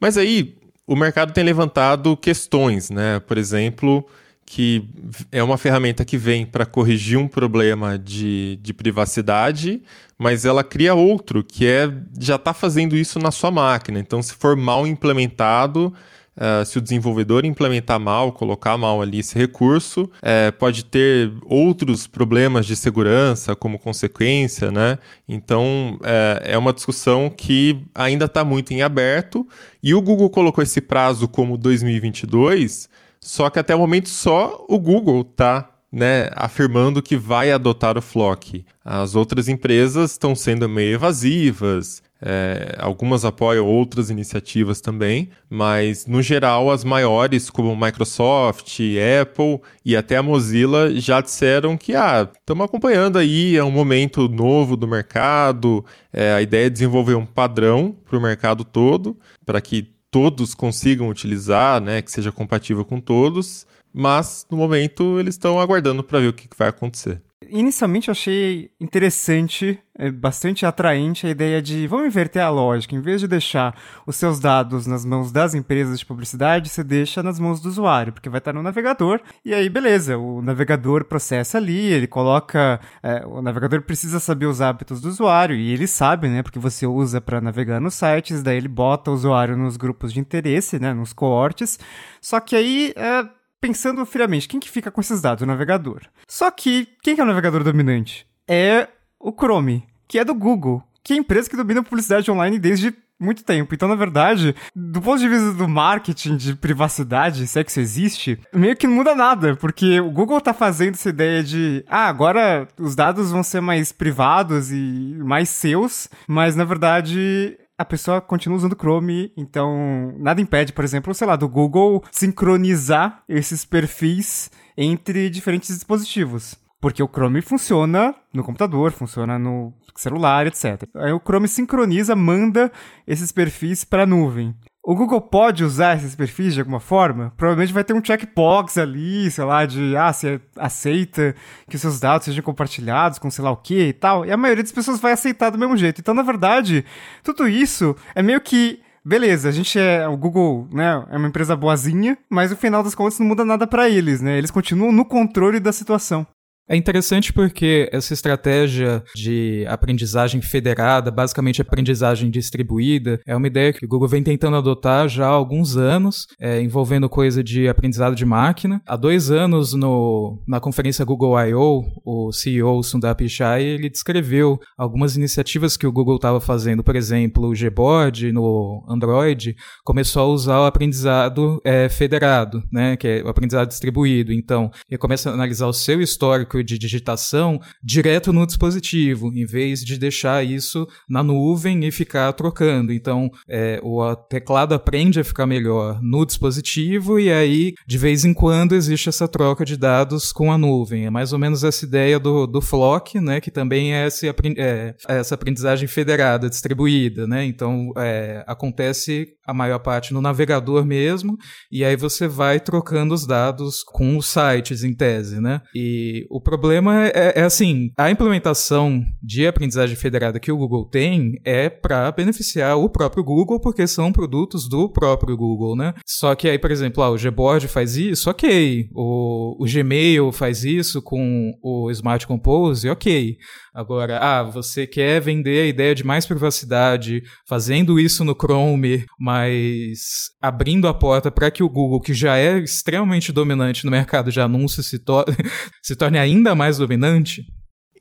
[0.00, 3.20] Mas aí, o mercado tem levantado questões, né?
[3.20, 4.06] Por exemplo,
[4.44, 4.88] que
[5.30, 9.82] é uma ferramenta que vem para corrigir um problema de, de privacidade,
[10.18, 13.98] mas ela cria outro que é já está fazendo isso na sua máquina.
[13.98, 15.92] Então, se for mal implementado,
[16.34, 22.06] Uh, se o desenvolvedor implementar mal, colocar mal ali esse recurso, é, pode ter outros
[22.06, 24.98] problemas de segurança como consequência, né?
[25.28, 29.46] Então é, é uma discussão que ainda está muito em aberto
[29.82, 32.88] e o Google colocou esse prazo como 2022,
[33.20, 38.02] só que até o momento só o Google está né, afirmando que vai adotar o
[38.02, 38.64] Flock.
[38.82, 46.22] As outras empresas estão sendo meio evasivas, é, algumas apoiam outras iniciativas também, mas no
[46.22, 48.78] geral as maiores, como Microsoft,
[49.20, 54.28] Apple e até a Mozilla, já disseram que ah, estamos acompanhando aí, é um momento
[54.28, 55.84] novo do mercado.
[56.12, 61.08] É, a ideia é desenvolver um padrão para o mercado todo, para que todos consigam
[61.08, 63.66] utilizar, né, que seja compatível com todos.
[63.92, 67.20] Mas no momento eles estão aguardando para ver o que, que vai acontecer.
[67.54, 72.94] Inicialmente eu achei interessante, é, bastante atraente a ideia de vamos inverter a lógica.
[72.94, 77.22] Em vez de deixar os seus dados nas mãos das empresas de publicidade, você deixa
[77.22, 79.20] nas mãos do usuário, porque vai estar no navegador.
[79.44, 82.80] E aí, beleza, o navegador processa ali, ele coloca.
[83.02, 86.42] É, o navegador precisa saber os hábitos do usuário, e ele sabe, né?
[86.42, 90.20] Porque você usa para navegar nos sites, daí ele bota o usuário nos grupos de
[90.20, 90.94] interesse, né?
[90.94, 91.78] Nos coortes.
[92.18, 92.94] Só que aí.
[92.96, 95.42] É, pensando friamente, quem que fica com esses dados?
[95.42, 96.02] O navegador.
[96.26, 98.26] Só que, quem que é o navegador dominante?
[98.46, 98.88] É
[99.20, 102.58] o Chrome, que é do Google, que é a empresa que domina a publicidade online
[102.58, 103.72] desde muito tempo.
[103.72, 107.78] Então, na verdade, do ponto de vista do marketing de privacidade, se é que isso
[107.78, 112.08] existe, meio que não muda nada, porque o Google tá fazendo essa ideia de, ah,
[112.08, 118.20] agora os dados vão ser mais privados e mais seus, mas na verdade a pessoa
[118.20, 124.50] continua usando Chrome, então nada impede, por exemplo, sei lá, do Google sincronizar esses perfis
[124.76, 126.56] entre diferentes dispositivos.
[126.80, 130.88] Porque o Chrome funciona no computador, funciona no celular, etc.
[130.96, 132.72] Aí o Chrome sincroniza, manda
[133.06, 134.54] esses perfis para a nuvem.
[134.84, 137.32] O Google pode usar esses perfis de alguma forma?
[137.36, 141.36] Provavelmente vai ter um checkbox ali, sei lá, de ah, você aceita
[141.70, 144.26] que seus dados sejam compartilhados com sei lá o que e tal.
[144.26, 146.00] E a maioria das pessoas vai aceitar do mesmo jeito.
[146.00, 146.84] Então, na verdade,
[147.22, 150.08] tudo isso é meio que beleza, a gente é.
[150.08, 153.68] O Google, né, é uma empresa boazinha, mas no final das contas não muda nada
[153.68, 154.36] para eles, né?
[154.36, 156.26] Eles continuam no controle da situação.
[156.68, 163.84] É interessante porque essa estratégia de aprendizagem federada, basicamente aprendizagem distribuída, é uma ideia que
[163.84, 168.24] o Google vem tentando adotar já há alguns anos, é, envolvendo coisa de aprendizado de
[168.24, 168.80] máquina.
[168.86, 175.16] Há dois anos, no, na conferência Google I.O., o CEO Sundar Pichai, ele descreveu algumas
[175.16, 176.84] iniciativas que o Google estava fazendo.
[176.84, 183.08] Por exemplo, o Gboard no Android começou a usar o aprendizado é, federado, né, que
[183.08, 184.32] é o aprendizado distribuído.
[184.32, 189.84] Então, ele começa a analisar o seu histórico de digitação direto no dispositivo, em vez
[189.84, 192.92] de deixar isso na nuvem e ficar trocando.
[192.92, 198.34] Então, é, o teclado aprende a ficar melhor no dispositivo e aí, de vez em
[198.34, 201.06] quando, existe essa troca de dados com a nuvem.
[201.06, 204.94] É mais ou menos essa ideia do, do Flock, né, que também é, esse, é
[205.06, 207.26] essa aprendizagem federada, distribuída.
[207.26, 207.44] Né?
[207.44, 211.36] Então, é, acontece a maior parte no navegador mesmo,
[211.70, 215.40] e aí você vai trocando os dados com os sites, em tese.
[215.40, 215.60] Né?
[215.74, 221.40] E o problema é, é, assim, a implementação de aprendizagem federada que o Google tem
[221.44, 225.94] é para beneficiar o próprio Google, porque são produtos do próprio Google, né?
[226.06, 228.88] Só que aí, por exemplo, ah, o Gboard faz isso, ok.
[228.92, 233.36] O, o Gmail faz isso com o Smart Compose, ok.
[233.74, 240.30] Agora, ah, você quer vender a ideia de mais privacidade, fazendo isso no Chrome, mas
[240.42, 244.40] abrindo a porta para que o Google, que já é extremamente dominante no mercado de
[244.40, 245.24] anúncios, se, to
[245.82, 247.46] se torne ainda mais dominante?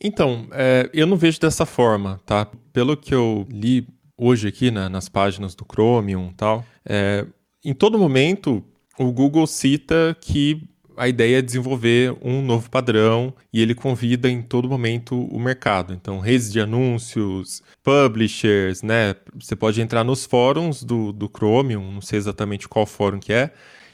[0.02, 2.48] Então, é, eu não vejo dessa forma, tá?
[2.74, 7.26] Pelo que eu li hoje aqui né, nas páginas do Chromium e tal, é,
[7.64, 8.64] em todo momento
[9.00, 10.68] o Google cita que
[10.98, 15.94] a ideia é desenvolver um novo padrão e ele convida em todo momento o mercado.
[15.94, 19.16] Então, redes de anúncios, publishers, né?
[19.40, 23.52] Você pode entrar nos fóruns do, do Chromium, não sei exatamente qual fórum que é,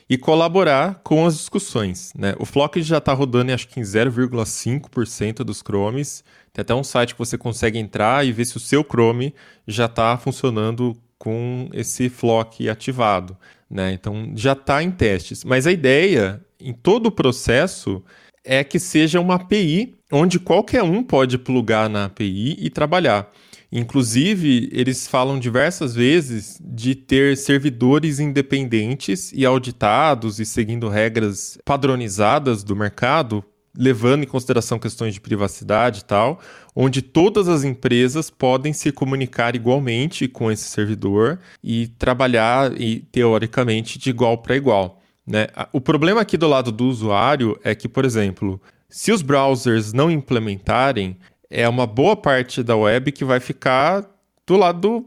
[0.09, 2.13] e colaborar com as discussões.
[2.17, 2.33] Né?
[2.39, 6.23] O Flock já está rodando, acho que em 0,5% dos Chromes.
[6.53, 9.33] Tem até um site que você consegue entrar e ver se o seu Chrome
[9.67, 13.37] já está funcionando com esse Flock ativado.
[13.69, 13.91] Né?
[13.91, 15.43] Então já está em testes.
[15.43, 18.03] Mas a ideia em todo o processo
[18.43, 23.29] é que seja uma API onde qualquer um pode plugar na API e trabalhar.
[23.71, 32.63] Inclusive, eles falam diversas vezes de ter servidores independentes e auditados e seguindo regras padronizadas
[32.63, 33.43] do mercado
[33.77, 36.41] levando em consideração questões de privacidade e tal,
[36.75, 43.99] onde todas as empresas podem se comunicar igualmente com esse servidor e trabalhar e teoricamente
[43.99, 44.99] de igual para igual.
[45.25, 45.47] Né?
[45.71, 50.09] O problema aqui do lado do usuário é que, por exemplo, se os browsers não
[50.09, 51.17] implementarem,
[51.49, 54.05] é uma boa parte da web que vai ficar
[54.45, 55.05] do lado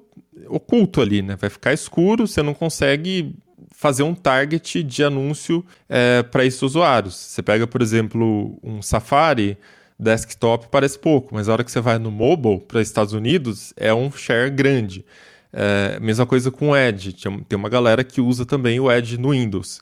[0.48, 1.36] oculto ali, né?
[1.36, 3.34] Vai ficar escuro, você não consegue
[3.72, 7.14] fazer um target de anúncio é, para esses usuários.
[7.14, 9.56] Você pega, por exemplo, um Safari
[9.98, 13.92] desktop, parece pouco, mas a hora que você vai no mobile para Estados Unidos, é
[13.92, 15.04] um share grande.
[15.52, 17.12] É, mesma coisa com o Edge.
[17.48, 19.80] Tem uma galera que usa também o Edge no Windows.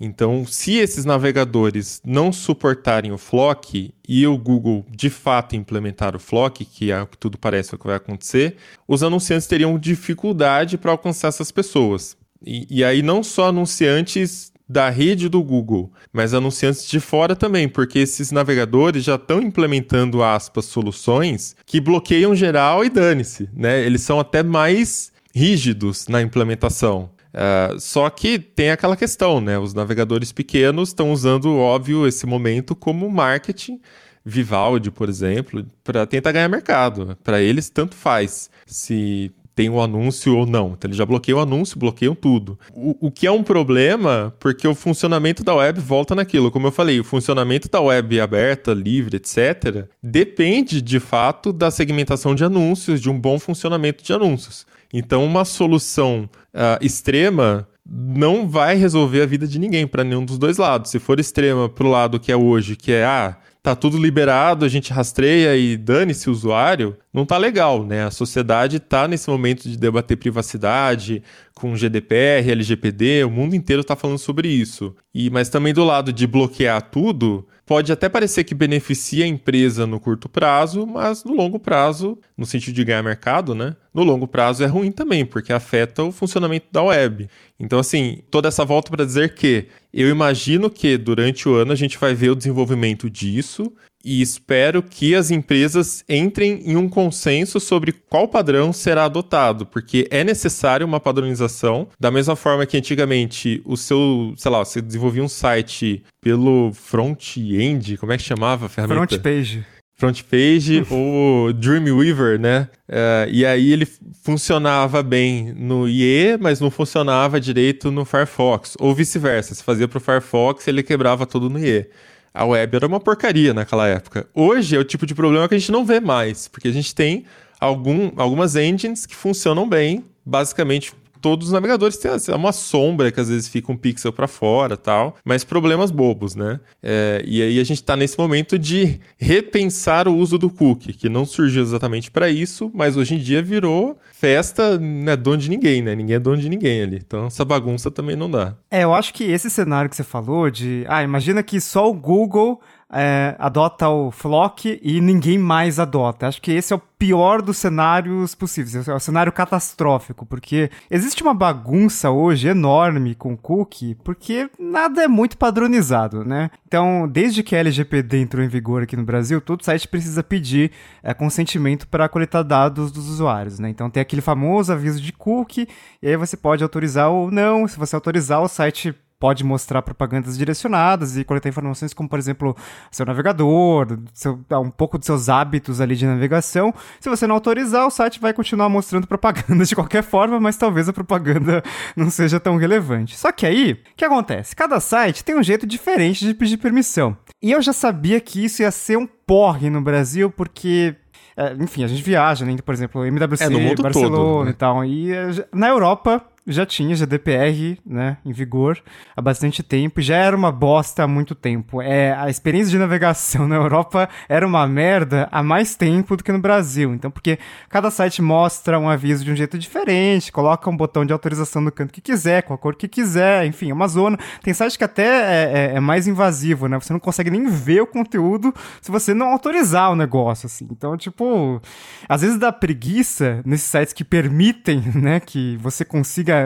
[0.00, 6.18] Então, se esses navegadores não suportarem o Flock e o Google de fato implementar o
[6.18, 8.56] Flock, que é o que tudo parece que vai acontecer,
[8.88, 12.16] os anunciantes teriam dificuldade para alcançar essas pessoas.
[12.44, 17.68] E, e aí, não só anunciantes da rede do Google, mas anunciantes de fora também,
[17.68, 23.84] porque esses navegadores já estão implementando aspas soluções que bloqueiam geral e dane-se, né?
[23.84, 27.10] Eles são até mais rígidos na implementação.
[27.32, 29.58] Uh, só que tem aquela questão, né?
[29.58, 33.80] Os navegadores pequenos estão usando, óbvio, esse momento como marketing.
[34.22, 37.16] Vivaldi, por exemplo, para tentar ganhar mercado.
[37.24, 40.72] Para eles, tanto faz se tem um anúncio ou não.
[40.72, 42.58] Então, eles já bloqueiam o anúncio, bloqueiam tudo.
[42.72, 46.50] O, o que é um problema, porque o funcionamento da web volta naquilo.
[46.50, 52.34] Como eu falei, o funcionamento da web aberta, livre, etc., depende, de fato, da segmentação
[52.34, 54.66] de anúncios, de um bom funcionamento de anúncios.
[54.92, 60.38] Então, uma solução uh, extrema não vai resolver a vida de ninguém para nenhum dos
[60.38, 60.90] dois lados.
[60.90, 64.64] Se for extrema para o lado que é hoje, que é ah, tá tudo liberado,
[64.64, 68.04] a gente rastreia e dane-se o usuário, não tá legal, né?
[68.04, 71.22] A sociedade tá nesse momento de debater privacidade
[71.60, 74.96] com GDPR, LGPD, o mundo inteiro tá falando sobre isso.
[75.14, 79.86] E mas também do lado de bloquear tudo, pode até parecer que beneficia a empresa
[79.86, 83.76] no curto prazo, mas no longo prazo, no sentido de ganhar mercado, né?
[83.92, 87.28] No longo prazo é ruim também, porque afeta o funcionamento da web.
[87.58, 91.76] Então, assim, toda essa volta para dizer que eu imagino que durante o ano a
[91.76, 93.70] gente vai ver o desenvolvimento disso
[94.04, 100.06] e espero que as empresas entrem em um consenso sobre qual padrão será adotado, porque
[100.10, 105.22] é necessário uma padronização, da mesma forma que antigamente o seu, sei lá, você desenvolvia
[105.22, 109.08] um site pelo front-end, como é que chamava a ferramenta?
[109.08, 109.64] Front page
[110.00, 112.68] front page ou Dreamweaver, né?
[112.88, 113.86] Uh, e aí ele
[114.22, 119.54] funcionava bem no IE, mas não funcionava direito no Firefox, ou vice-versa.
[119.54, 121.86] Se fazia para o Firefox, ele quebrava tudo no IE.
[122.32, 124.28] A web era uma porcaria naquela época.
[124.34, 126.94] Hoje é o tipo de problema que a gente não vê mais, porque a gente
[126.94, 127.24] tem
[127.58, 133.28] algum, algumas engines que funcionam bem, basicamente todos os navegadores têm uma sombra que às
[133.28, 136.60] vezes fica um pixel para fora tal, mas problemas bobos, né?
[136.82, 141.08] É, e aí a gente está nesse momento de repensar o uso do cookie, que
[141.08, 145.48] não surgiu exatamente para isso, mas hoje em dia virou festa, não é dono de
[145.48, 145.94] ninguém, né?
[145.94, 146.96] Ninguém é dono de ninguém ali.
[146.96, 148.54] Então essa bagunça também não dá.
[148.70, 151.94] É, eu acho que esse cenário que você falou de, ah, imagina que só o
[151.94, 152.60] Google
[152.92, 156.26] é, adota o Flock e ninguém mais adota.
[156.26, 161.22] Acho que esse é o pior dos cenários possíveis, é o cenário catastrófico, porque existe
[161.22, 166.50] uma bagunça hoje enorme com cookie, porque nada é muito padronizado, né?
[166.66, 170.72] Então, desde que a LGPD entrou em vigor aqui no Brasil, todo site precisa pedir
[171.02, 173.70] é, consentimento para coletar dados dos usuários, né?
[173.70, 175.68] Então tem aquele famoso aviso de cookie,
[176.02, 177.66] e aí você pode autorizar ou não.
[177.66, 182.56] Se você autorizar, o site pode mostrar propagandas direcionadas e coletar informações como, por exemplo,
[182.90, 186.74] seu navegador, seu, um pouco dos seus hábitos ali de navegação.
[186.98, 190.88] Se você não autorizar, o site vai continuar mostrando propagandas de qualquer forma, mas talvez
[190.88, 191.62] a propaganda
[191.94, 193.16] não seja tão relevante.
[193.18, 194.56] Só que aí, o que acontece?
[194.56, 197.14] Cada site tem um jeito diferente de pedir permissão.
[197.42, 200.96] E eu já sabia que isso ia ser um porre no Brasil, porque
[201.36, 202.54] é, enfim, a gente viaja, né?
[202.64, 204.50] Por exemplo, MWC, é, Barcelona todo, né?
[204.50, 204.84] e tal.
[204.84, 208.82] E eh, na Europa, já tinha GDPR, né, em vigor
[209.16, 211.80] há bastante tempo, já era uma bosta há muito tempo.
[211.80, 216.32] É, a experiência de navegação na Europa era uma merda há mais tempo do que
[216.32, 216.94] no Brasil.
[216.94, 217.38] Então, porque
[217.68, 221.72] cada site mostra um aviso de um jeito diferente, coloca um botão de autorização no
[221.72, 224.18] canto que quiser, com a cor que quiser, enfim, é uma zona.
[224.42, 226.78] Tem site que até é, é, é mais invasivo, né?
[226.78, 230.66] Você não consegue nem ver o conteúdo se você não autorizar o negócio, assim.
[230.70, 231.60] Então, tipo,
[232.08, 236.39] às vezes dá preguiça nesses sites que permitem, né, que você consiga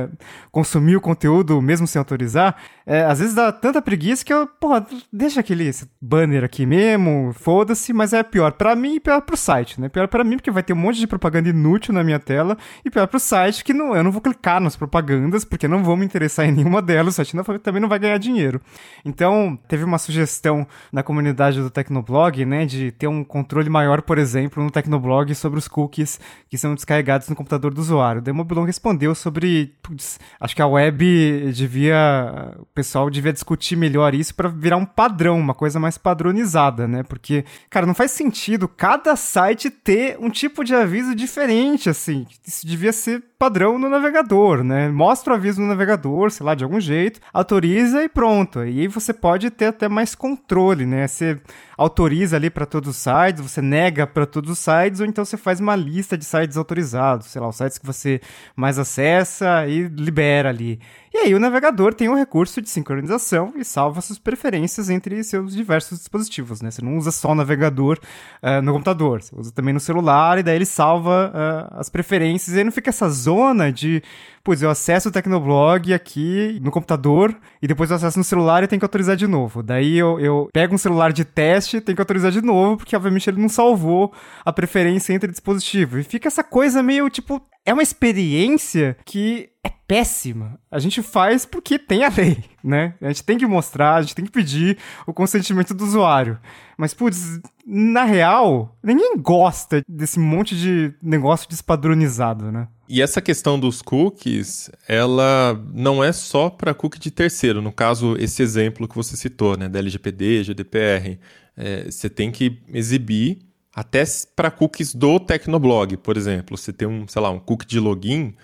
[0.50, 4.86] consumir o conteúdo mesmo sem autorizar, É, às vezes dá tanta preguiça que eu, porra,
[5.10, 5.70] deixa aquele
[6.00, 9.88] banner aqui mesmo, foda-se, mas é pior para mim e pior pro site, né?
[9.88, 12.90] Pior para mim porque vai ter um monte de propaganda inútil na minha tela e
[12.90, 16.04] pior pro site que não, eu não vou clicar nas propagandas porque não vou me
[16.04, 18.60] interessar em nenhuma delas, o site não, também não vai ganhar dinheiro.
[19.02, 24.18] Então, teve uma sugestão na comunidade do Tecnoblog, né, de ter um controle maior, por
[24.18, 26.20] exemplo, no Tecnoblog sobre os cookies
[26.50, 28.20] que são descarregados no computador do usuário.
[28.20, 34.34] O Demobilon respondeu sobre, putz, acho que a web devia pessoal devia discutir melhor isso
[34.34, 37.04] para virar um padrão, uma coisa mais padronizada, né?
[37.04, 42.26] Porque, cara, não faz sentido cada site ter um tipo de aviso diferente, assim.
[42.44, 44.88] Isso devia ser padrão no navegador, né?
[44.88, 48.64] Mostra o aviso no navegador, sei lá, de algum jeito, autoriza e pronto.
[48.64, 51.06] E aí você pode ter até mais controle, né?
[51.06, 51.38] Você
[51.76, 55.36] autoriza ali para todos os sites, você nega para todos os sites, ou então você
[55.36, 58.20] faz uma lista de sites autorizados, sei lá, os sites que você
[58.56, 60.80] mais acessa e libera ali.
[61.14, 65.54] E aí o navegador tem um recurso de sincronização e salva suas preferências entre seus
[65.54, 66.72] diversos dispositivos, né?
[66.72, 68.00] Você não usa só o navegador
[68.42, 72.56] uh, no computador, você usa também no celular e daí ele salva uh, as preferências
[72.56, 74.02] e aí não fica essa zona de,
[74.42, 78.66] pois eu acesso o Tecnoblog aqui no computador e depois eu acesso no celular e
[78.66, 79.62] tenho que autorizar de novo.
[79.62, 83.30] Daí eu, eu pego um celular de teste, tenho que autorizar de novo, porque obviamente
[83.30, 84.12] ele não salvou
[84.44, 86.00] a preferência entre dispositivos.
[86.00, 90.58] E fica essa coisa meio tipo, é uma experiência que é péssima.
[90.70, 92.94] A gente faz porque tem a lei, né?
[93.00, 96.38] A gente tem que mostrar, a gente tem que pedir o consentimento do usuário.
[96.76, 102.68] Mas, putz, na real, ninguém gosta desse monte de negócio despadronizado, né?
[102.86, 107.62] E essa questão dos cookies, ela não é só para cookie de terceiro.
[107.62, 111.18] No caso, esse exemplo que você citou, né, da LGPD, GDPR,
[111.56, 113.38] é, você tem que exibir
[113.74, 114.04] até
[114.36, 116.56] para cookies do Tecnoblog, por exemplo.
[116.56, 118.34] Você tem um, sei lá, um cookie de login,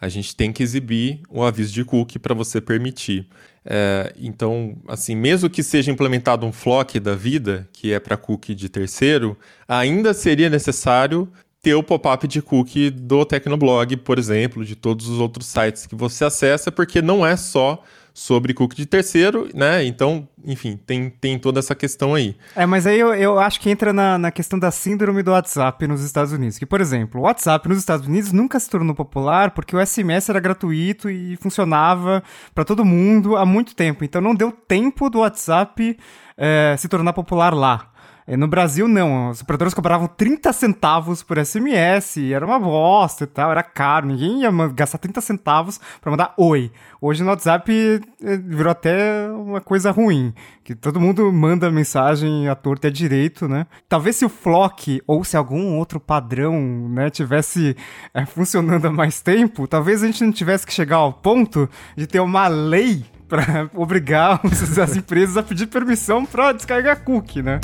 [0.00, 3.28] a gente tem que exibir o aviso de cookie para você permitir.
[3.64, 8.54] É, então, assim, mesmo que seja implementado um flock da vida, que é para cookie
[8.54, 9.36] de terceiro,
[9.68, 11.30] ainda seria necessário
[11.62, 15.94] ter o pop-up de cookie do Tecnoblog, por exemplo, de todos os outros sites que
[15.94, 19.84] você acessa, porque não é só sobre cookie de terceiro, né?
[19.84, 22.36] Então, enfim, tem, tem toda essa questão aí.
[22.54, 25.86] É, mas aí eu, eu acho que entra na, na questão da síndrome do WhatsApp
[25.86, 26.58] nos Estados Unidos.
[26.58, 30.28] Que, por exemplo, o WhatsApp nos Estados Unidos nunca se tornou popular porque o SMS
[30.28, 32.22] era gratuito e funcionava
[32.54, 34.04] para todo mundo há muito tempo.
[34.04, 35.96] Então não deu tempo do WhatsApp
[36.36, 37.89] é, se tornar popular lá.
[38.30, 39.30] É, no Brasil, não.
[39.30, 44.06] Os operadores cobravam 30 centavos por SMS, era uma bosta e tal, era caro.
[44.06, 46.70] Ninguém ia gastar 30 centavos para mandar oi.
[47.00, 52.54] Hoje no WhatsApp é, virou até uma coisa ruim, que todo mundo manda mensagem à
[52.54, 53.66] torta e à direito, né?
[53.88, 57.76] Talvez se o Flock ou se algum outro padrão, né, tivesse
[58.14, 62.06] é, funcionando há mais tempo, talvez a gente não tivesse que chegar ao ponto de
[62.06, 64.40] ter uma lei para obrigar
[64.80, 67.58] as empresas a pedir permissão para descarregar cookie, né?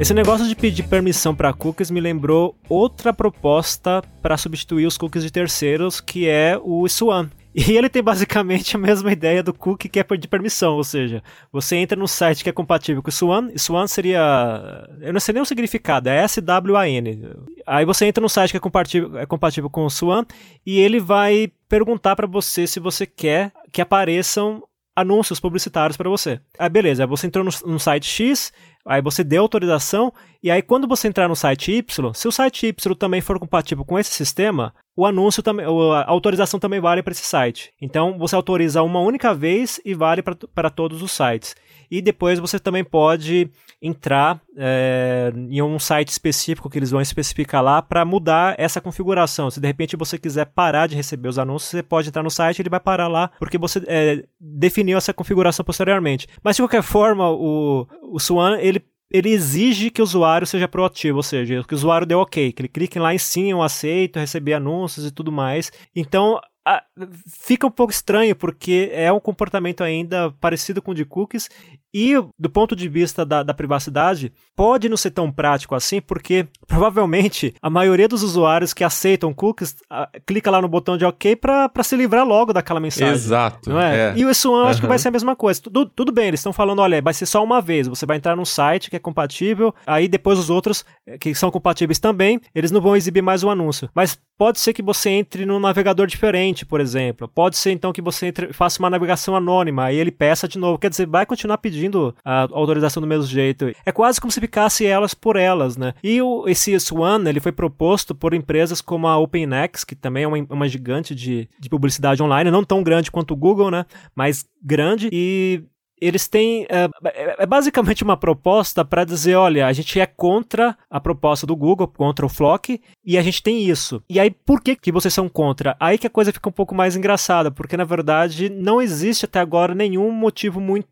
[0.00, 5.22] Esse negócio de pedir permissão para cookies me lembrou outra proposta para substituir os cookies
[5.22, 7.28] de terceiros, que é o Swan.
[7.54, 11.22] E ele tem basicamente a mesma ideia do cookie que é pedir permissão, ou seja,
[11.52, 15.34] você entra no site que é compatível com o Swan, Swan seria, eu não sei
[15.34, 17.34] nem o significado, é S-W-A-N.
[17.66, 20.24] Aí você entra no site que é compatível, é compatível com o Swan
[20.64, 24.62] e ele vai perguntar para você se você quer que apareçam
[25.00, 26.40] anúncios publicitários para você.
[26.58, 28.52] Aí beleza, você entrou no, no site X,
[28.84, 32.66] Aí você deu autorização, e aí quando você entrar no site Y, se o site
[32.68, 37.12] Y também for compatível com esse sistema, o anúncio também, a autorização também vale para
[37.12, 37.72] esse site.
[37.80, 41.54] Então você autoriza uma única vez e vale para todos os sites.
[41.90, 43.50] E depois você também pode
[43.82, 49.50] entrar é, em um site específico que eles vão especificar lá para mudar essa configuração.
[49.50, 52.60] Se de repente você quiser parar de receber os anúncios, você pode entrar no site
[52.60, 56.28] ele vai parar lá porque você é, definiu essa configuração posteriormente.
[56.42, 61.16] Mas de qualquer forma, o, o Swan ele ele exige que o usuário seja proativo,
[61.16, 64.20] ou seja, que o usuário dê ok, que ele clique lá em sim, eu aceito,
[64.20, 65.72] receber anúncios e tudo mais.
[65.96, 66.82] Então, a,
[67.26, 71.48] fica um pouco estranho porque é um comportamento ainda parecido com o de cookies
[71.92, 76.46] e, do ponto de vista da, da, privacidade, pode não ser tão prático assim, porque
[76.66, 81.34] provavelmente a maioria dos usuários que aceitam cookies a, clica lá no botão de OK
[81.34, 83.14] para se livrar logo daquela mensagem.
[83.14, 83.70] Exato.
[83.70, 84.10] Não é?
[84.10, 84.14] é.
[84.16, 85.60] E o S1 eu acho que vai ser a mesma coisa.
[85.60, 87.88] Tudo, tudo bem, eles estão falando, olha, vai ser só uma vez.
[87.88, 91.50] Você vai entrar num site que é compatível, aí depois os outros eh, que são
[91.50, 93.90] compatíveis também, eles não vão exibir mais o anúncio.
[93.94, 97.28] Mas pode ser que você entre num navegador diferente por exemplo.
[97.28, 100.78] Pode ser então que você entre, faça uma navegação anônima e ele peça de novo.
[100.78, 103.72] Quer dizer, vai continuar pedindo a autorização do mesmo jeito.
[103.84, 105.94] É quase como se ficasse elas por elas, né?
[106.02, 110.28] E o, esse Swan, ele foi proposto por empresas como a OpenX, que também é
[110.28, 113.86] uma, uma gigante de, de publicidade online, não tão grande quanto o Google, né?
[114.14, 115.62] Mas grande e
[116.00, 116.66] eles têm.
[116.68, 121.46] É, é, é basicamente uma proposta para dizer: olha, a gente é contra a proposta
[121.46, 124.02] do Google, contra o Flock, e a gente tem isso.
[124.08, 125.76] E aí, por que, que vocês são contra?
[125.78, 129.40] Aí que a coisa fica um pouco mais engraçada, porque na verdade não existe até
[129.40, 130.88] agora nenhum motivo muito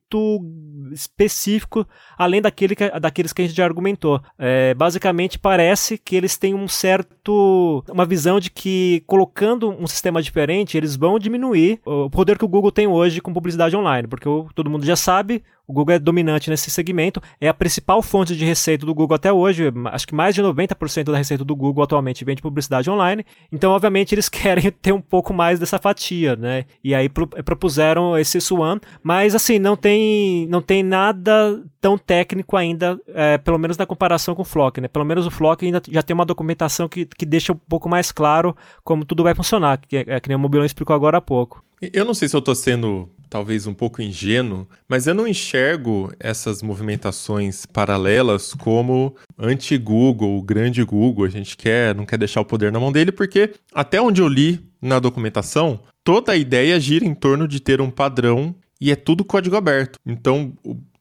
[0.92, 1.86] específico,
[2.16, 4.20] além daquele que, daqueles que a gente já argumentou.
[4.38, 7.84] É, basicamente, parece que eles têm um certo.
[7.90, 12.48] uma visão de que colocando um sistema diferente, eles vão diminuir o poder que o
[12.48, 16.48] Google tem hoje com publicidade online, porque todo mundo já sabe, o Google é dominante
[16.48, 19.70] nesse segmento, é a principal fonte de receita do Google até hoje.
[19.92, 23.24] Acho que mais de 90% da receita do Google atualmente vem de publicidade online.
[23.52, 26.64] Então, obviamente, eles querem ter um pouco mais dessa fatia, né?
[26.82, 32.98] E aí propuseram esse Swan, mas assim, não tem, não tem nada tão técnico ainda,
[33.08, 34.88] é, pelo menos na comparação com o Flock, né?
[34.88, 38.10] Pelo menos o Flock ainda já tem uma documentação que, que deixa um pouco mais
[38.10, 41.20] claro como tudo vai funcionar, que é, é que nem o Mobilão explicou agora há
[41.20, 41.62] pouco.
[41.81, 46.12] Eu não sei se eu estou sendo talvez um pouco ingênuo, mas eu não enxergo
[46.18, 51.24] essas movimentações paralelas como anti-Google, grande Google.
[51.24, 54.29] A gente quer, não quer deixar o poder na mão dele, porque até onde eu
[54.29, 58.97] li na documentação, toda a ideia gira em torno de ter um padrão e é
[58.97, 59.99] tudo código aberto.
[60.07, 60.53] Então,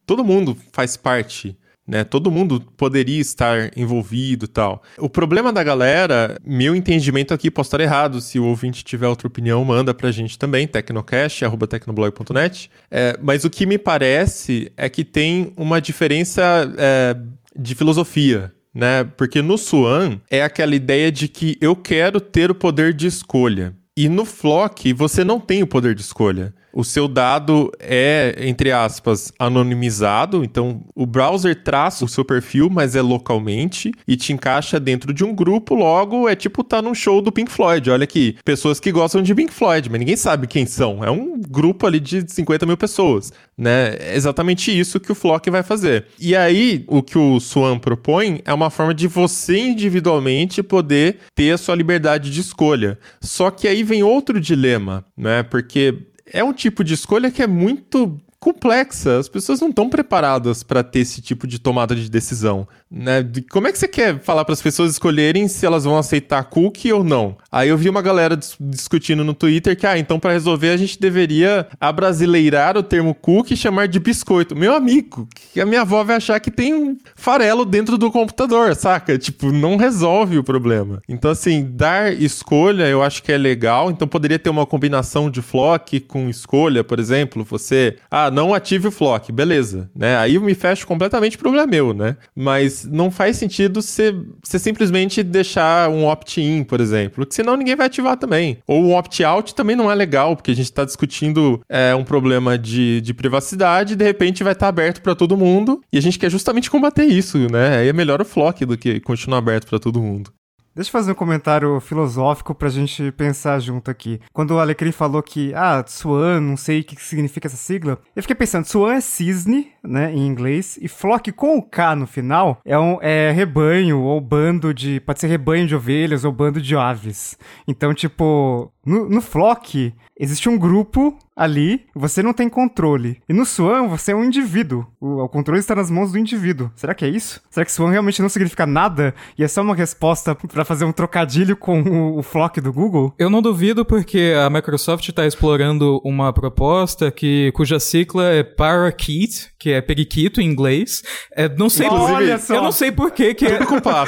[0.05, 1.57] todo mundo faz parte
[1.87, 2.03] né?
[2.03, 4.83] Todo mundo poderia estar envolvido tal.
[4.97, 9.27] O problema da galera, meu entendimento aqui, posso estar errado, se o ouvinte tiver outra
[9.27, 12.69] opinião, manda pra gente também, tecnocast.tecnoblog.net.
[12.91, 16.41] É, mas o que me parece é que tem uma diferença
[16.77, 17.15] é,
[17.55, 19.05] de filosofia, né?
[19.15, 23.73] Porque no Swan é aquela ideia de que eu quero ter o poder de escolha.
[23.95, 28.71] E no Flock você não tem o poder de escolha o seu dado é, entre
[28.71, 30.43] aspas, anonimizado.
[30.43, 35.23] Então, o browser traça o seu perfil, mas é localmente e te encaixa dentro de
[35.23, 35.73] um grupo.
[35.75, 37.89] Logo, é tipo tá num show do Pink Floyd.
[37.89, 41.03] Olha aqui, pessoas que gostam de Pink Floyd, mas ninguém sabe quem são.
[41.03, 43.95] É um grupo ali de 50 mil pessoas, né?
[43.99, 46.05] É exatamente isso que o Flock vai fazer.
[46.19, 51.51] E aí, o que o Swan propõe é uma forma de você individualmente poder ter
[51.51, 52.99] a sua liberdade de escolha.
[53.21, 55.43] Só que aí vem outro dilema, né?
[55.43, 59.17] Porque é um tipo de escolha que é muito complexa.
[59.17, 62.67] As pessoas não estão preparadas para ter esse tipo de tomada de decisão.
[62.89, 63.21] Né?
[63.21, 66.43] De como é que você quer falar para as pessoas escolherem se elas vão aceitar
[66.45, 67.37] cookie ou não?
[67.51, 70.77] Aí eu vi uma galera dis discutindo no Twitter que, ah, então para resolver a
[70.77, 74.55] gente deveria abrasileirar o termo cookie e chamar de biscoito.
[74.55, 78.75] Meu amigo, que a minha avó vai achar que tem um farelo dentro do computador,
[78.75, 79.17] saca?
[79.17, 81.01] Tipo, não resolve o problema.
[81.09, 83.89] Então, assim, dar escolha eu acho que é legal.
[83.91, 87.43] Então poderia ter uma combinação de flock com escolha, por exemplo.
[87.43, 90.17] Você, ah, não ative o flock, beleza, né?
[90.17, 92.17] Aí eu me fecho completamente, o problema é meu, né?
[92.35, 94.13] Mas não faz sentido você,
[94.43, 98.57] simplesmente deixar um opt-in, por exemplo, porque senão ninguém vai ativar também.
[98.67, 102.57] Ou um opt-out também não é legal, porque a gente está discutindo é, um problema
[102.57, 106.01] de, de privacidade e de repente vai estar tá aberto para todo mundo e a
[106.01, 107.77] gente quer justamente combater isso, né?
[107.77, 110.31] Aí é melhor o Flock do que continuar aberto para todo mundo.
[110.77, 114.21] Deixa eu fazer um comentário filosófico pra gente pensar junto aqui.
[114.31, 118.21] Quando o Alecrim falou que, ah, Swan, não sei o que significa essa sigla, eu
[118.21, 122.59] fiquei pensando, Swan é cisne, né, em inglês, e flock com o K no final
[122.65, 126.75] é um é rebanho ou bando de, pode ser rebanho de ovelhas ou bando de
[126.75, 127.37] aves.
[127.67, 133.21] Então, tipo, no, no flock existe um grupo ali, você não tem controle.
[133.29, 134.87] E no Swan, você é um indivíduo.
[134.99, 136.71] O, o, controle está nas mãos do indivíduo.
[136.75, 137.41] Será que é isso?
[137.51, 140.91] Será que Swan realmente não significa nada e é só uma resposta para fazer um
[140.91, 143.13] trocadilho com o, o Flock do Google?
[143.19, 149.51] Eu não duvido porque a Microsoft está explorando uma proposta que cuja sigla é Parakeet,
[149.59, 151.03] que é periquito em inglês.
[151.35, 152.55] É, não sei, Olha só.
[152.55, 153.59] eu não sei por que que é,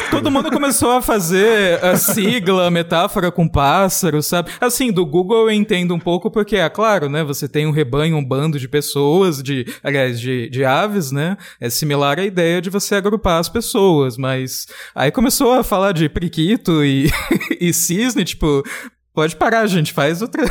[0.10, 4.52] todo mundo começou a fazer a sigla, a metáfora com pássaro, sabe?
[4.60, 7.24] Assim, do Google eu entendo um pouco porque é claro, né?
[7.24, 11.38] Você tem um rebanho, um bando de pessoas, de, aliás, de, de aves, né?
[11.60, 16.10] É similar à ideia de você agrupar as pessoas, mas aí começou a falar de
[16.10, 17.10] priquito e,
[17.60, 18.64] e cisne, tipo,
[19.14, 20.44] Pode parar, gente, faz outra.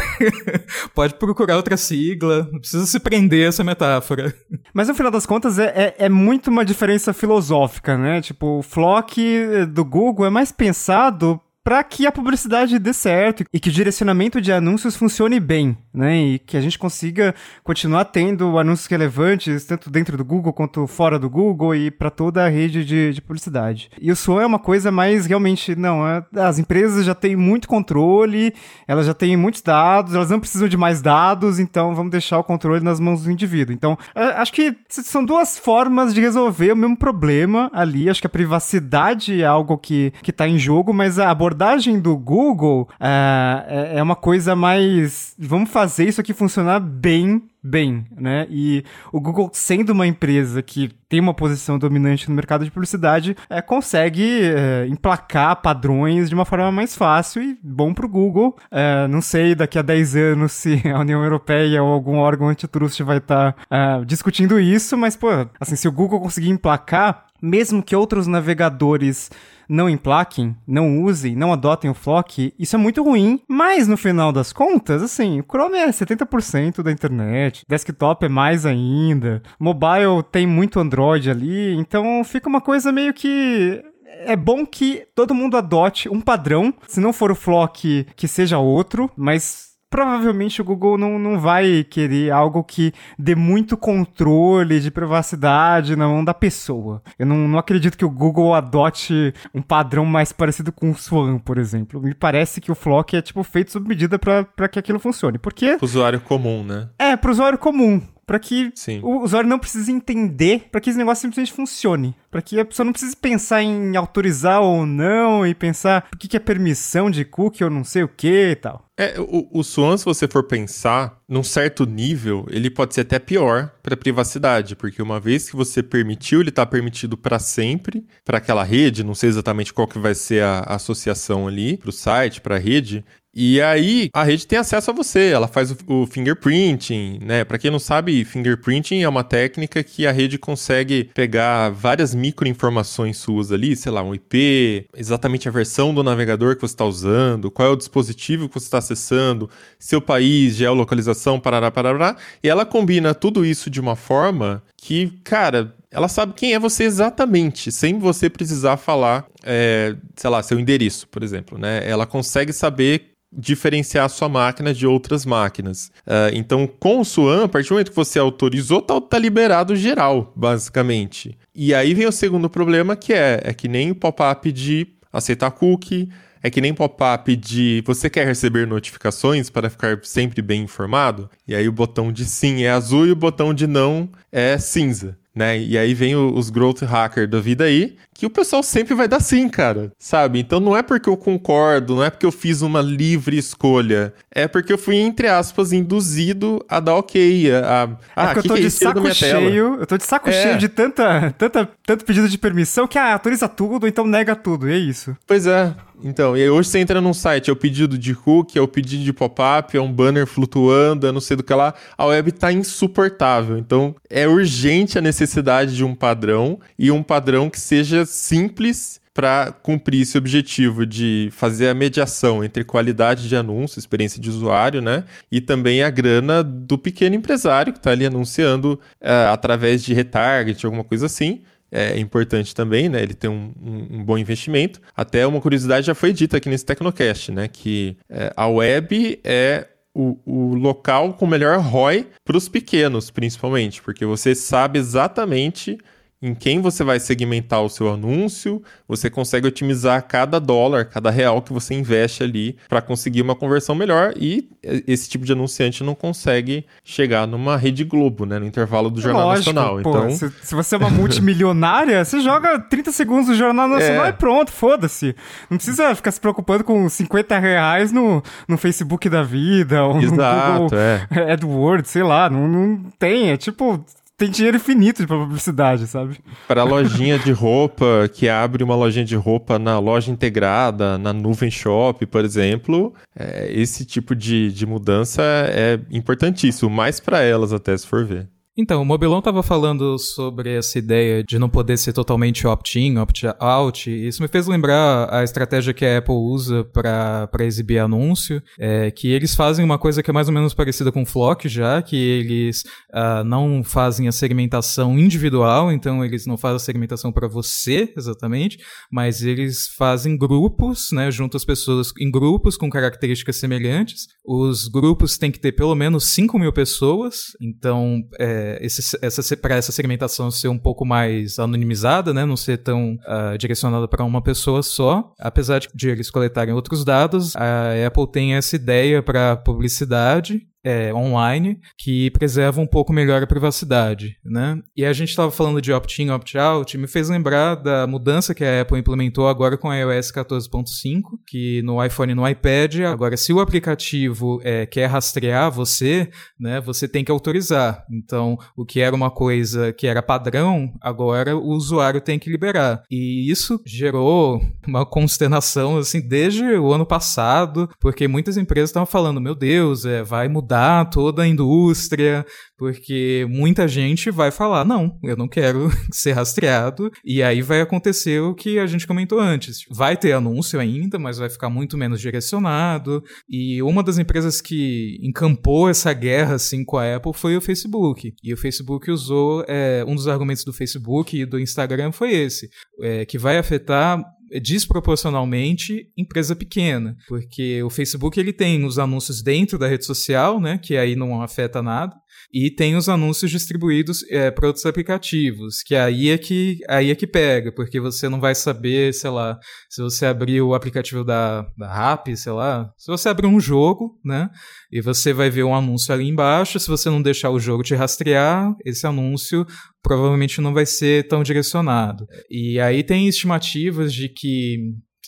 [0.95, 2.49] Pode procurar outra sigla.
[2.53, 4.35] Não precisa se prender a essa metáfora.
[4.75, 8.21] Mas no final das contas é, é, é, muito uma diferença filosófica, né?
[8.21, 13.61] Tipo, o Flock do Google é mais pensado para que a publicidade dê certo e
[13.61, 16.17] que o direcionamento de anúncios funcione bem, né?
[16.17, 21.19] E que a gente consiga continuar tendo anúncios relevantes, tanto dentro do Google quanto fora
[21.19, 23.91] do Google e para toda a rede de, de, publicidade.
[24.01, 27.69] E o SWAN é uma coisa mais realmente, não, é, as empresas já têm muito
[27.69, 28.55] controle,
[28.87, 32.45] elas já têm muitos dados, elas não precisam de mais dados, então vamos deixar o
[32.45, 33.75] controle nas mãos do indivíduo.
[33.75, 38.09] Então, acho que são duas formas de resolver o mesmo problema ali.
[38.09, 41.58] Acho que a privacidade é algo que, que tá em jogo, mas a abordagem
[42.01, 45.35] do Google é, é, é uma coisa mais.
[45.39, 48.47] Vamos fazer isso aqui funcionar bem bem, né?
[48.49, 53.37] E o Google, sendo uma empresa que tem uma posição dominante no mercado de publicidade,
[53.51, 58.57] é, consegue é, emplacar padrões de uma forma mais fácil e bom para o Google.
[58.71, 63.01] É, não sei daqui a 10 anos se a União Europeia ou algum órgão antitrust
[63.03, 65.29] vai estar tá, é, discutindo isso, mas, pô,
[65.61, 69.31] assim, se o Google conseguir emplacar, mesmo que outros navegadores
[69.69, 73.41] não emplaquem, não usem, não adotem o Flock, isso é muito ruim.
[73.47, 78.65] Mas no final das contas, assim, o Chrome é 70% da internet, desktop é mais
[78.65, 83.83] ainda, mobile tem muito Android ali, então fica uma coisa meio que
[84.25, 86.75] é bom que todo mundo adote um padrão.
[86.87, 91.85] Se não for o Flock, que seja outro, mas provavelmente o Google não, não vai
[91.85, 97.03] querer algo que dê muito controle de privacidade na mão da pessoa.
[97.19, 101.39] Eu não, não acredito que o Google adote um padrão mais parecido com o Swan,
[101.39, 102.01] por exemplo.
[102.01, 105.39] Me parece que o Flock é tipo feito sob medida para que aquilo funcione.
[105.39, 105.77] Por quê?
[105.77, 106.89] Pro usuário comum, né?
[106.99, 109.01] É, pro usuário comum para que Sim.
[109.03, 112.15] o usuário não precise entender, para que esse negócio simplesmente funcione.
[112.31, 116.29] Para que a pessoa não precise pensar em autorizar ou não e pensar o que,
[116.29, 118.85] que é permissão de cookie ou não sei o que e tal.
[118.99, 123.19] É, o, o Swan, se você for pensar, num certo nível, ele pode ser até
[123.19, 128.37] pior para privacidade, porque uma vez que você permitiu, ele está permitido para sempre para
[128.37, 131.93] aquela rede, não sei exatamente qual que vai ser a, a associação ali, para o
[131.93, 133.03] site, para a rede,
[133.41, 137.45] e aí a rede tem acesso a você, ela faz o, fingerprinting, né?
[137.45, 143.17] Para quem não sabe, fingerprinting é uma técnica que a rede consegue pegar várias microinformações
[143.17, 147.49] suas ali, sei lá, um IP, exatamente a versão do navegador que você está usando,
[147.49, 152.67] qual é o dispositivo que você está acessando, seu país, geolocalização, parará, parará, e ela
[152.67, 158.01] combina tudo isso de uma forma que, cara, ela sabe quem é você exatamente, sem
[158.01, 161.89] você precisar falar, é, sei lá, seu endereço, por exemplo, né?
[161.89, 165.91] Ela consegue saber diferenciar a sua máquina de outras máquinas.
[166.07, 169.77] Uh, então, com o Swan, a partir do momento que você autorizou, tá, tá liberado
[169.77, 171.37] geral, basicamente.
[171.55, 176.09] E aí vem o segundo problema, que é, é que nem pop-up de aceitar cookie,
[176.43, 181.55] é que nem pop-up de você quer receber notificações para ficar sempre bem informado, e
[181.55, 185.57] aí o botão de sim é azul e o botão de não é cinza né?
[185.57, 189.07] E aí vem o, os growth hacker da vida aí, que o pessoal sempre vai
[189.07, 190.41] dar sim, cara, sabe?
[190.41, 194.49] Então não é porque eu concordo, não é porque eu fiz uma livre escolha, é
[194.49, 197.59] porque eu fui, entre aspas, induzido a dar ok, a...
[197.59, 200.33] a é ah, eu tô que é de saco cheio, eu tô de saco é.
[200.33, 204.69] cheio de tanta, tanta, tanto pedido de permissão que ah, autoriza tudo, então nega tudo,
[204.69, 205.17] e é isso.
[205.25, 208.57] Pois é, então, e aí hoje você entra num site, é o pedido de hook,
[208.57, 211.75] é o pedido de pop-up, é um banner flutuando, é não sei do que lá.
[211.97, 213.59] A web tá insuportável.
[213.59, 219.51] Então, é urgente a necessidade de um padrão e um padrão que seja simples para
[219.51, 225.05] cumprir esse objetivo de fazer a mediação entre qualidade de anúncio, experiência de usuário, né?
[225.31, 230.65] E também a grana do pequeno empresário que está ali anunciando uh, através de retarget,
[230.65, 233.03] alguma coisa assim é importante também, né?
[233.03, 234.81] Ele tem um, um, um, bom investimento.
[234.97, 237.47] Até uma curiosidade já foi dita aqui nesse Tecnocast, né?
[237.47, 243.83] Que é, a web é o, o local com melhor ROI para os pequenos, principalmente,
[243.83, 245.79] porque você sabe exatamente
[246.21, 251.41] em quem você vai segmentar o seu anúncio, você consegue otimizar cada dólar, cada real
[251.41, 255.95] que você investe ali para conseguir uma conversão melhor e esse tipo de anunciante não
[255.95, 259.83] consegue chegar numa rede Globo, né, no intervalo do Jornal Lógico, Nacional.
[259.83, 264.07] Pô, então, se, se, você é uma multimilionária, você joga 30 segundos do Jornal Nacional
[264.07, 264.09] é.
[264.09, 265.15] e pronto, foda-se.
[265.49, 270.53] Não precisa ficar se preocupando com 50 reais no, no Facebook da vida ou Exato,
[270.53, 271.33] no Google é.
[271.33, 273.85] AdWords, sei lá, não, não tem, é tipo
[274.19, 276.19] tem dinheiro infinito para publicidade, sabe?
[276.49, 281.13] Para a lojinha de roupa que abre uma lojinha de roupa na loja integrada, na
[281.13, 287.53] nuvem shop, por exemplo, é, esse tipo de, de mudança é importantíssimo, mais para elas
[287.53, 288.29] até se for ver.
[288.61, 293.89] Então, o Mobilon estava falando sobre essa ideia de não poder ser totalmente opt-in, opt-out.
[293.89, 299.13] Isso me fez lembrar a estratégia que a Apple usa para exibir anúncio, é, que
[299.13, 301.95] eles fazem uma coisa que é mais ou menos parecida com o Flock já, que
[301.95, 307.93] eles uh, não fazem a segmentação individual, então eles não fazem a segmentação para você
[307.97, 308.59] exatamente,
[308.91, 314.09] mas eles fazem grupos, né, junto as pessoas em grupos com características semelhantes.
[314.27, 319.57] Os grupos têm que ter pelo menos 5 mil pessoas, então é, esse, essa, para
[319.57, 324.23] essa segmentação ser um pouco mais anonimizada, né, não ser tão uh, direcionada para uma
[324.23, 325.13] pessoa só.
[325.19, 330.93] Apesar de, de eles coletarem outros dados, a Apple tem essa ideia para publicidade é,
[330.93, 334.61] online que preserva um pouco melhor a privacidade, né?
[334.77, 338.63] E a gente estava falando de opt-in, opt-out, me fez lembrar da mudança que a
[338.63, 343.33] Apple implementou agora com a iOS 14.5, que no iPhone e no iPad, agora se
[343.33, 347.85] o aplicativo é, quer rastrear você, né, você tem que autorizar.
[347.91, 352.83] Então, o que era uma coisa que era padrão, agora o usuário tem que liberar.
[352.91, 359.21] E isso gerou uma consternação assim desde o ano passado, porque muitas empresas estavam falando,
[359.21, 362.25] meu Deus, é, vai mudar mudar toda a indústria,
[362.57, 368.21] porque muita gente vai falar: não, eu não quero ser rastreado, e aí vai acontecer
[368.21, 369.59] o que a gente comentou antes.
[369.71, 373.03] Vai ter anúncio ainda, mas vai ficar muito menos direcionado.
[373.29, 378.15] E uma das empresas que encampou essa guerra assim com a Apple foi o Facebook.
[378.23, 382.49] E o Facebook usou é, um dos argumentos do Facebook e do Instagram foi esse,
[382.81, 384.03] é, que vai afetar
[384.43, 390.59] desproporcionalmente empresa pequena, porque o Facebook ele tem os anúncios dentro da rede social, né,
[390.59, 391.95] que aí não afeta nada,
[392.33, 396.95] e tem os anúncios distribuídos é, para outros aplicativos, que aí é que aí é
[396.95, 401.47] que pega, porque você não vai saber, sei lá, se você abrir o aplicativo da,
[401.57, 404.29] da Rappi, sei lá, se você abrir um jogo, né,
[404.71, 407.75] e você vai ver um anúncio ali embaixo, se você não deixar o jogo te
[407.75, 409.47] rastrear, esse anúncio
[409.83, 412.05] provavelmente não vai ser tão direcionado.
[412.31, 414.59] E aí tem estimativas de que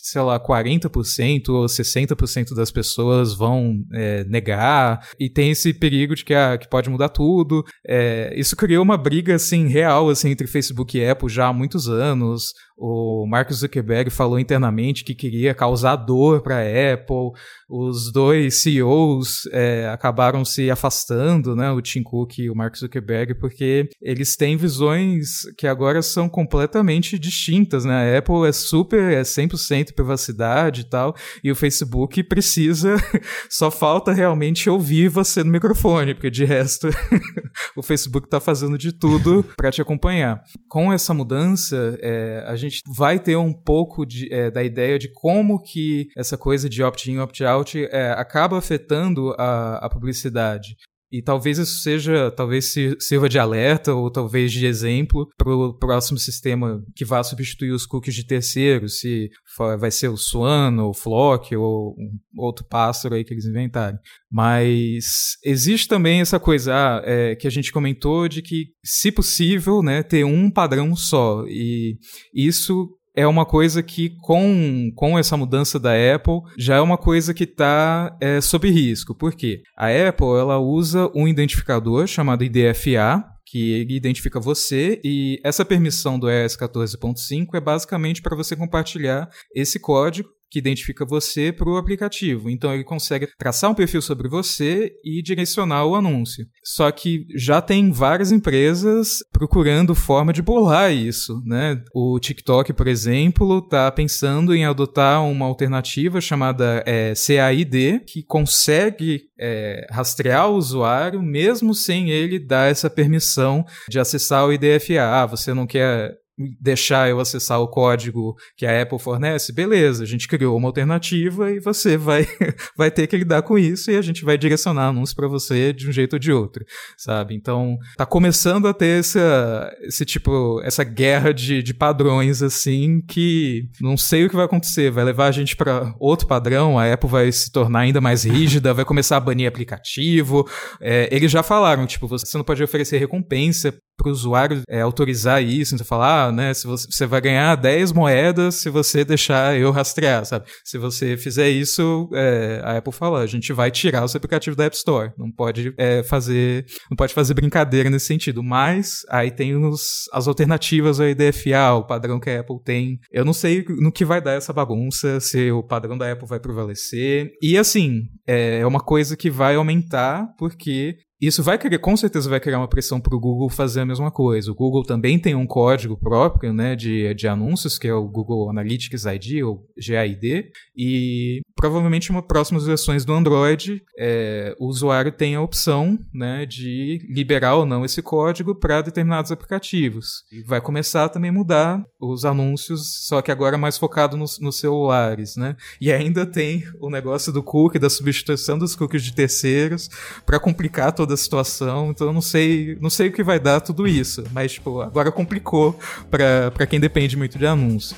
[0.01, 6.25] sei lá, 40% ou 60% das pessoas vão é, negar, e tem esse perigo de
[6.25, 7.63] que, ah, que pode mudar tudo.
[7.87, 11.87] É, isso criou uma briga, assim, real, assim, entre Facebook e Apple já há muitos
[11.87, 12.53] anos.
[12.83, 17.29] O Mark Zuckerberg falou internamente que queria causar dor para a Apple.
[17.69, 23.35] Os dois CEOs é, acabaram se afastando, né, o Tim Cook e o Mark Zuckerberg,
[23.35, 27.85] porque eles têm visões que agora são completamente distintas.
[27.85, 28.15] Né?
[28.15, 32.95] A Apple é super, é 100% privacidade e tal, e o Facebook precisa,
[33.47, 36.89] só falta realmente ouvir você no microfone, porque de resto
[37.77, 40.41] o Facebook está fazendo de tudo para te acompanhar.
[40.67, 44.97] Com essa mudança, é, a gente gente vai ter um pouco de, é, da ideia
[44.97, 50.75] de como que essa coisa de opt-in, opt-out é, acaba afetando a, a publicidade.
[51.11, 56.17] E talvez isso seja, talvez sirva de alerta ou talvez de exemplo para o próximo
[56.17, 59.29] sistema que vá substituir os cookies de terceiros, se
[59.77, 63.99] vai ser o Swan ou o Flock ou um outro pássaro aí que eles inventarem.
[64.31, 69.83] Mas existe também essa coisa ah, é, que a gente comentou de que, se possível,
[69.83, 71.43] né, ter um padrão só.
[71.47, 71.97] E
[72.33, 77.33] isso é uma coisa que, com, com essa mudança da Apple, já é uma coisa
[77.33, 79.15] que está é, sob risco.
[79.15, 79.61] Por quê?
[79.77, 86.29] A Apple ela usa um identificador chamado IDFA, que identifica você e essa permissão do
[86.29, 92.49] ES 14.5 é basicamente para você compartilhar esse código que identifica você para o aplicativo.
[92.49, 96.45] Então ele consegue traçar um perfil sobre você e direcionar o anúncio.
[96.63, 101.81] Só que já tem várias empresas procurando forma de burlar isso, né?
[101.93, 109.21] O TikTok, por exemplo, está pensando em adotar uma alternativa chamada é, CAID, que consegue
[109.39, 115.01] é, rastrear o usuário mesmo sem ele dar essa permissão de acessar o IDFA.
[115.01, 120.07] Ah, você não quer deixar eu acessar o código que a Apple fornece, beleza, a
[120.07, 122.27] gente criou uma alternativa e você vai,
[122.77, 125.87] vai ter que lidar com isso e a gente vai direcionar anúncios para você de
[125.87, 126.63] um jeito ou de outro,
[126.97, 127.35] sabe?
[127.35, 133.63] Então, tá começando a ter essa, esse tipo, essa guerra de, de padrões, assim, que
[133.79, 137.09] não sei o que vai acontecer, vai levar a gente para outro padrão, a Apple
[137.09, 140.47] vai se tornar ainda mais rígida, vai começar a banir aplicativo,
[140.79, 145.43] é, eles já falaram, tipo, você não pode oferecer recompensa para o usuário é, autorizar
[145.43, 149.57] isso, então falar, ah, né, se você, você, vai ganhar 10 moedas se você deixar
[149.57, 150.45] eu rastrear, sabe?
[150.63, 154.65] Se você fizer isso, é, a Apple fala, a gente vai tirar o aplicativo da
[154.65, 159.55] App Store, não pode é, fazer, não pode fazer brincadeira nesse sentido, mas aí tem
[159.55, 162.99] os, as alternativas ao IDFA, o padrão que a Apple tem.
[163.11, 166.39] Eu não sei no que vai dar essa bagunça, se o padrão da Apple vai
[166.39, 167.31] prevalecer.
[167.41, 172.27] E assim, é, é uma coisa que vai aumentar porque Isso vai criar, com certeza
[172.27, 174.51] vai criar uma pressão para o Google fazer a mesma coisa.
[174.51, 178.49] O Google também tem um código próprio né, de, de anúncios, que é o Google
[178.49, 185.35] Analytics ID, ou GAID, e provavelmente em próximas versões do Android, é, o usuário tem
[185.35, 190.23] a opção né, de liberar ou não esse código para determinados aplicativos.
[190.31, 194.57] E vai começar também a mudar os anúncios, só que agora mais focado nos, nos
[194.57, 195.35] celulares.
[195.35, 195.55] Né?
[195.79, 199.87] E ainda tem o negócio do cookie, da substituição dos cookies de terceiros,
[200.25, 201.91] para complicar toda a situação.
[201.91, 205.11] Então eu não sei, não sei o que vai dar tudo isso, mas tipo, agora
[205.11, 205.77] complicou
[206.09, 207.95] para quem depende muito de anúncio.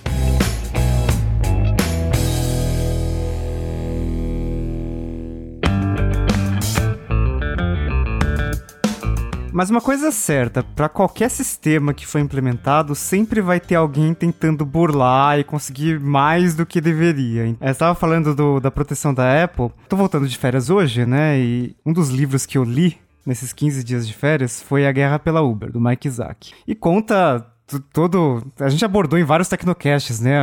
[9.54, 14.12] Mas uma coisa é certa, para qualquer sistema que for implementado, sempre vai ter alguém
[14.12, 17.56] tentando burlar e conseguir mais do que deveria.
[17.62, 19.70] Eu estava falando do, da proteção da Apple.
[19.88, 21.40] Tô voltando de férias hoje, né?
[21.40, 25.20] E um dos livros que eu li nesses 15 dias de férias foi A Guerra
[25.20, 26.52] pela Uber, do Mike Isaac.
[26.68, 27.46] E conta
[27.94, 28.44] todo.
[28.60, 30.40] A gente abordou em vários tecnocasts, né?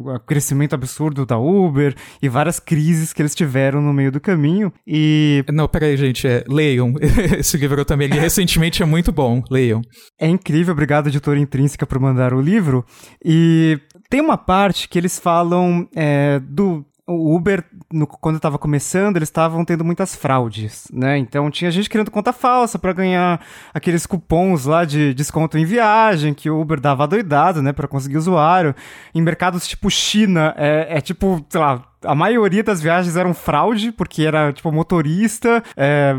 [0.00, 4.72] O crescimento absurdo da Uber e várias crises que eles tiveram no meio do caminho.
[4.86, 5.44] E.
[5.52, 6.26] Não, peraí, gente.
[6.26, 6.94] É, leiam.
[7.38, 9.42] Esse livro eu também li recentemente, é muito bom.
[9.50, 9.82] Leiam.
[10.20, 12.84] É incrível, obrigado, editora Intrínseca, por mandar o livro.
[13.24, 19.16] E tem uma parte que eles falam é, do o Uber, no, quando estava começando,
[19.16, 21.16] eles estavam tendo muitas fraudes, né?
[21.16, 23.40] Então tinha gente criando conta falsa para ganhar
[23.72, 28.16] aqueles cupons lá de desconto em viagem que o Uber dava doidado, né, para conseguir
[28.16, 28.74] usuário.
[29.14, 33.92] Em mercados tipo China, é, é tipo, sei lá, a maioria das viagens eram fraude,
[33.92, 36.14] porque era tipo motorista, é,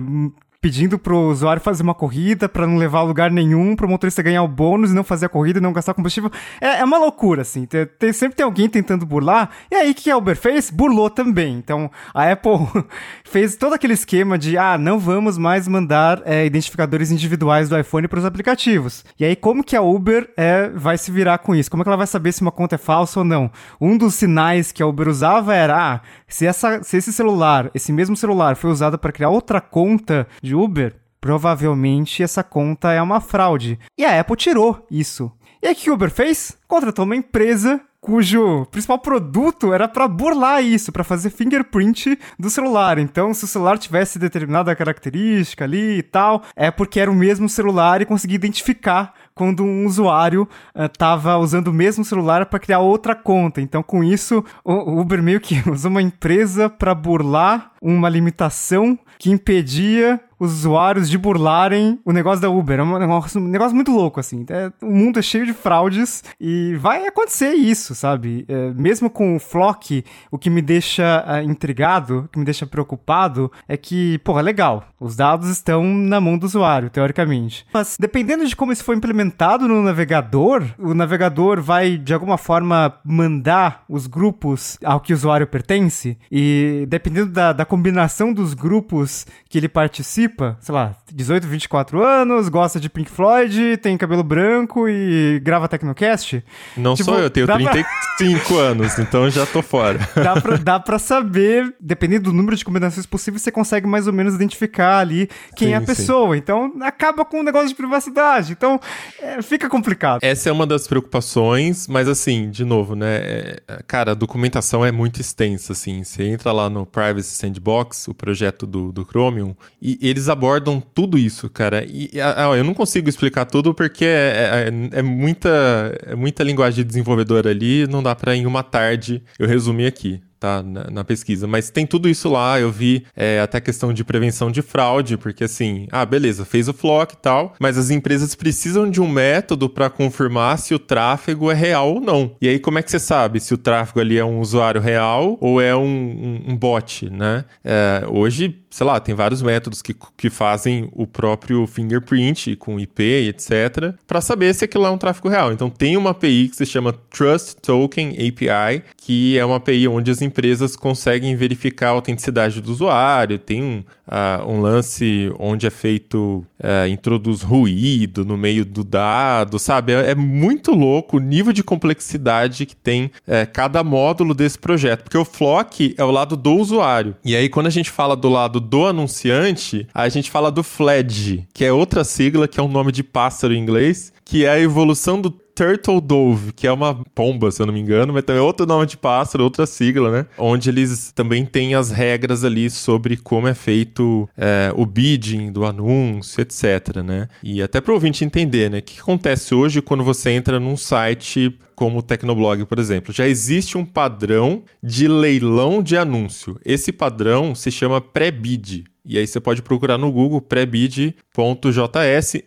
[0.59, 4.43] pedindo pro usuário fazer uma corrida para não levar a lugar nenhum, pro motorista ganhar
[4.43, 6.31] o bônus e não fazer a corrida e não gastar combustível.
[6.59, 7.65] É, é uma loucura, assim.
[7.65, 9.49] Tem, tem, sempre tem alguém tentando burlar.
[9.71, 10.69] E aí, o que a Uber fez?
[10.71, 11.55] Burlou também.
[11.55, 12.51] Então, a Apple
[13.23, 18.07] fez todo aquele esquema de, ah, não vamos mais mandar é, identificadores individuais do iPhone
[18.07, 19.05] para os aplicativos.
[19.19, 21.69] E aí, como que a Uber é, vai se virar com isso?
[21.69, 23.51] Como é que ela vai saber se uma conta é falsa ou não?
[23.79, 27.91] Um dos sinais que a Uber usava era, ah, se, essa, se esse celular, esse
[27.93, 33.21] mesmo celular, foi usado para criar outra conta de Uber, provavelmente essa conta é uma
[33.21, 33.79] fraude.
[33.97, 35.31] E a Apple tirou isso.
[35.61, 36.57] E aí o que o Uber fez?
[36.67, 42.97] Contratou uma empresa cujo principal produto era para burlar isso, para fazer fingerprint do celular.
[42.97, 47.49] Então, se o celular tivesse determinada característica ali e tal, é porque era o mesmo
[47.49, 52.79] celular e conseguia identificar quando um usuário estava uh, usando o mesmo celular para criar
[52.79, 53.61] outra conta.
[53.61, 59.31] Então, com isso, o Uber meio que usou uma empresa para burlar uma limitação que
[59.31, 62.79] impedia os usuários de burlarem o negócio da Uber.
[62.79, 64.45] É um negócio, um negócio muito louco, assim.
[64.49, 68.45] É, o mundo é cheio de fraudes e vai acontecer isso, sabe?
[68.47, 72.65] É, mesmo com o Flock, o que me deixa uh, intrigado, o que me deixa
[72.65, 74.83] preocupado, é que, é legal.
[74.99, 77.65] Os dados estão na mão do usuário, teoricamente.
[77.73, 82.93] Mas, dependendo de como isso for implementado no navegador, o navegador vai, de alguma forma,
[83.03, 89.27] mandar os grupos ao que o usuário pertence e, dependendo da, da combinação dos grupos
[89.47, 94.89] que ele participa, sei lá, 18, 24 anos, gosta de Pink Floyd, tem cabelo branco
[94.89, 96.43] e grava Tecnocast.
[96.75, 98.57] Não tipo, sou eu, tenho 35 pra...
[98.57, 99.99] anos, então já tô fora.
[100.15, 104.13] Dá pra, dá pra saber, dependendo do número de combinações possíveis, você consegue mais ou
[104.13, 106.33] menos identificar ali quem sim, é a pessoa.
[106.33, 106.39] Sim.
[106.39, 108.53] Então acaba com o um negócio de privacidade.
[108.53, 108.79] Então
[109.21, 110.23] é, fica complicado.
[110.23, 113.17] Essa é uma das preocupações, mas assim, de novo, né?
[113.17, 116.03] É, cara, a documentação é muito extensa, assim.
[116.03, 120.81] Você entra lá no Privacy Sandbox, o projeto do, do Chromium, e ele eles abordam
[120.81, 121.85] tudo isso, cara.
[121.85, 122.09] E
[122.57, 127.45] eu não consigo explicar tudo porque é, é, é, muita, é muita linguagem de desenvolvedor
[127.45, 130.61] ali, não dá para em uma tarde eu resumir aqui tá?
[130.63, 131.47] Na, na, pesquisa.
[131.47, 135.43] Mas tem tudo isso lá, eu vi é, até questão de prevenção de fraude, porque
[135.43, 139.69] assim, ah, beleza, fez o flock e tal, mas as empresas precisam de um método
[139.69, 142.35] para confirmar se o tráfego é real ou não.
[142.41, 145.37] E aí, como é que você sabe se o tráfego ali é um usuário real
[145.39, 147.45] ou é um, um, um bot, né?
[147.63, 153.01] É, hoje, sei lá, tem vários métodos que, que fazem o próprio fingerprint com IP,
[153.27, 155.51] etc, para saber se aquilo é um tráfego real.
[155.51, 160.11] Então, tem uma API que se chama Trust Token API, que é uma API onde
[160.11, 165.71] as empresas conseguem verificar a autenticidade do usuário, tem um, uh, um lance onde é
[165.71, 169.93] feito, uh, introduz ruído no meio do dado, sabe?
[169.93, 175.01] É, é muito louco o nível de complexidade que tem uh, cada módulo desse projeto,
[175.01, 177.15] porque o Flock é o lado do usuário.
[177.25, 181.47] E aí, quando a gente fala do lado do anunciante, a gente fala do FLEDGE,
[181.53, 184.59] que é outra sigla, que é um nome de pássaro em inglês, que é a
[184.59, 188.39] evolução do Turtle Dove, que é uma pomba, se eu não me engano, mas também
[188.39, 190.25] é outro nome de pássaro, outra sigla, né?
[190.37, 195.65] Onde eles também têm as regras ali sobre como é feito é, o bidding do
[195.65, 197.27] anúncio, etc, né?
[197.41, 198.77] E até para o ouvinte entender, né?
[198.77, 203.13] O que acontece hoje quando você entra num site como o Tecnoblog, por exemplo.
[203.13, 206.59] Já existe um padrão de leilão de anúncio.
[206.65, 208.83] Esse padrão se chama pré-bid.
[209.05, 211.13] E aí você pode procurar no Google prebid.js.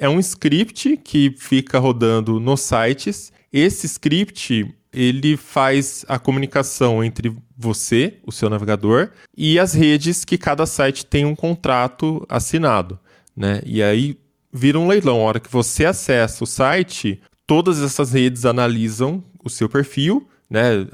[0.01, 3.33] É um script que fica rodando nos sites.
[3.53, 10.37] Esse script ele faz a comunicação entre você, o seu navegador, e as redes que
[10.37, 12.99] cada site tem um contrato assinado,
[13.37, 13.62] né?
[13.64, 14.18] E aí
[14.53, 15.20] vira um leilão.
[15.20, 17.20] A hora que você acessa o site,
[17.51, 20.87] todas essas redes analisam o seu perfil, né?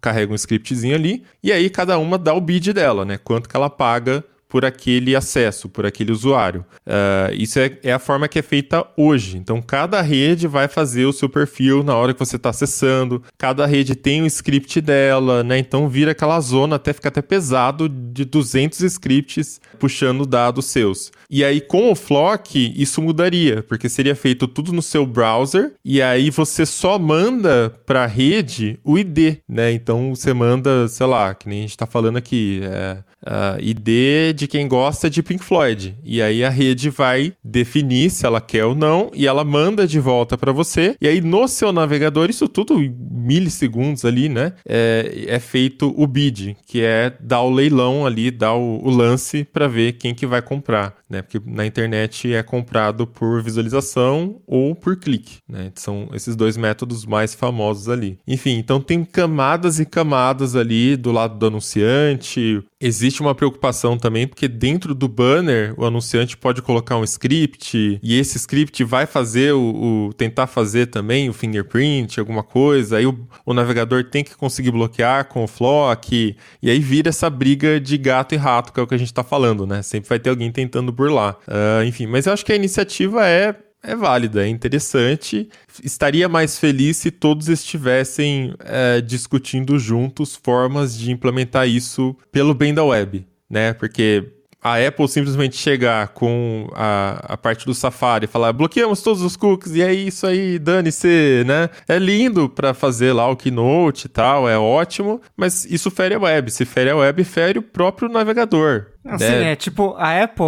[0.00, 3.18] Carrega um scriptzinho ali, e aí cada uma dá o bid dela, né?
[3.18, 4.24] Quanto que ela paga
[4.56, 6.64] por aquele acesso, por aquele usuário.
[6.86, 9.36] Uh, isso é, é, a forma que é feita hoje.
[9.36, 13.22] Então, cada rede vai fazer o seu perfil na hora que você está acessando.
[13.36, 15.58] Cada rede tem um script dela, né?
[15.58, 21.12] Então, vira aquela zona, até fica até pesado, de 200 scripts puxando dados seus.
[21.28, 26.00] E aí, com o Flock, isso mudaria, porque seria feito tudo no seu browser, e
[26.00, 29.70] aí você só manda para a rede o ID, né?
[29.72, 34.34] Então, você manda, sei lá, que nem a gente está falando aqui, é, uh, ID
[34.34, 35.96] de quem gosta de Pink Floyd.
[36.02, 40.00] E aí a rede vai definir se ela quer ou não e ela manda de
[40.00, 40.96] volta para você.
[41.00, 42.94] E aí no seu navegador, isso tudo em
[43.26, 44.52] milissegundos ali, né?
[44.66, 49.44] É, é feito o bid, que é dar o leilão ali, dar o, o lance
[49.44, 51.22] para ver quem que vai comprar, né?
[51.22, 55.72] Porque na internet é comprado por visualização ou por clique, né?
[55.74, 58.18] São esses dois métodos mais famosos ali.
[58.26, 62.62] Enfim, então tem camadas e camadas ali do lado do anunciante.
[62.80, 68.18] Existe uma preocupação também, porque dentro do banner o anunciante pode colocar um script e
[68.18, 72.98] esse script vai fazer o, o tentar fazer também o fingerprint, alguma coisa.
[72.98, 77.28] Aí o, o, navegador tem que conseguir bloquear com o flock e aí vira essa
[77.30, 79.82] briga de gato e rato, que é o que a gente está falando, né?
[79.82, 81.38] Sempre vai ter alguém tentando burlar.
[81.46, 83.54] Uh, enfim, mas eu acho que a iniciativa é
[83.86, 85.48] é válida, é interessante.
[85.82, 92.74] Estaria mais feliz se todos estivessem é, discutindo juntos formas de implementar isso pelo bem
[92.74, 93.72] da web, né?
[93.72, 94.32] Porque
[94.66, 99.36] a Apple simplesmente chegar com a, a parte do Safari e falar bloqueamos todos os
[99.36, 101.70] cookies e é isso aí, dane-se, né?
[101.86, 106.18] É lindo para fazer lá o Keynote e tal, é ótimo, mas isso fere a
[106.18, 106.50] web.
[106.50, 108.86] Se fere a web, fere o próprio navegador.
[109.08, 110.44] Assim, é, tipo, a Apple,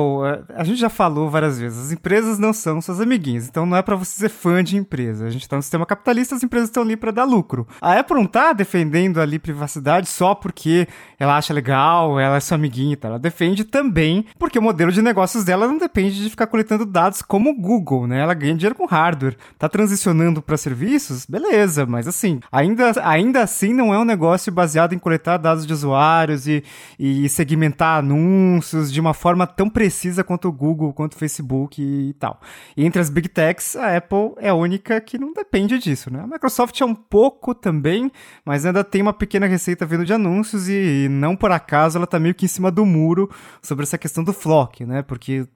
[0.55, 3.83] a gente já falou várias vezes, as empresas não são suas amiguinhas, então não é
[3.83, 5.27] para você ser fã de empresa.
[5.27, 7.67] A gente tá no sistema capitalista, as empresas estão ali para dar lucro.
[7.81, 10.89] A Apple não tá defendendo ali privacidade só porque
[11.19, 13.13] ela acha legal, ela é sua amiguinha e tal.
[13.13, 17.23] Ela defende também porque o modelo de negócios dela não depende de ficar coletando dados
[17.23, 18.21] como o Google, né?
[18.21, 19.37] Ela ganha dinheiro com hardware.
[19.59, 21.27] Tá transicionando para serviços?
[21.27, 25.73] Beleza, mas assim, ainda, ainda assim não é um negócio baseado em coletar dados de
[25.73, 26.65] usuários e,
[26.99, 31.81] e segmentar anúncios anúncios de uma forma tão precisa quanto o Google, quanto o Facebook
[31.81, 32.41] e tal.
[32.77, 36.21] E entre as Big Techs, a Apple é a única que não depende disso, né?
[36.21, 38.11] A Microsoft é um pouco também,
[38.45, 42.19] mas ainda tem uma pequena receita vindo de anúncios e não por acaso ela tá
[42.19, 43.31] meio que em cima do muro
[43.63, 45.03] sobre essa questão do Flock, né?
[45.03, 45.47] Porque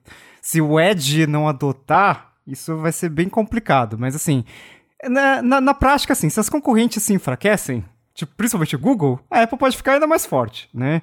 [0.41, 3.97] se o Edge não adotar, isso vai ser bem complicado.
[3.97, 4.45] Mas assim,
[5.03, 7.83] na, na, na prática, assim, se as concorrentes se enfraquecem,
[8.13, 11.01] tipo, principalmente o Google, a Apple pode ficar ainda mais forte, né?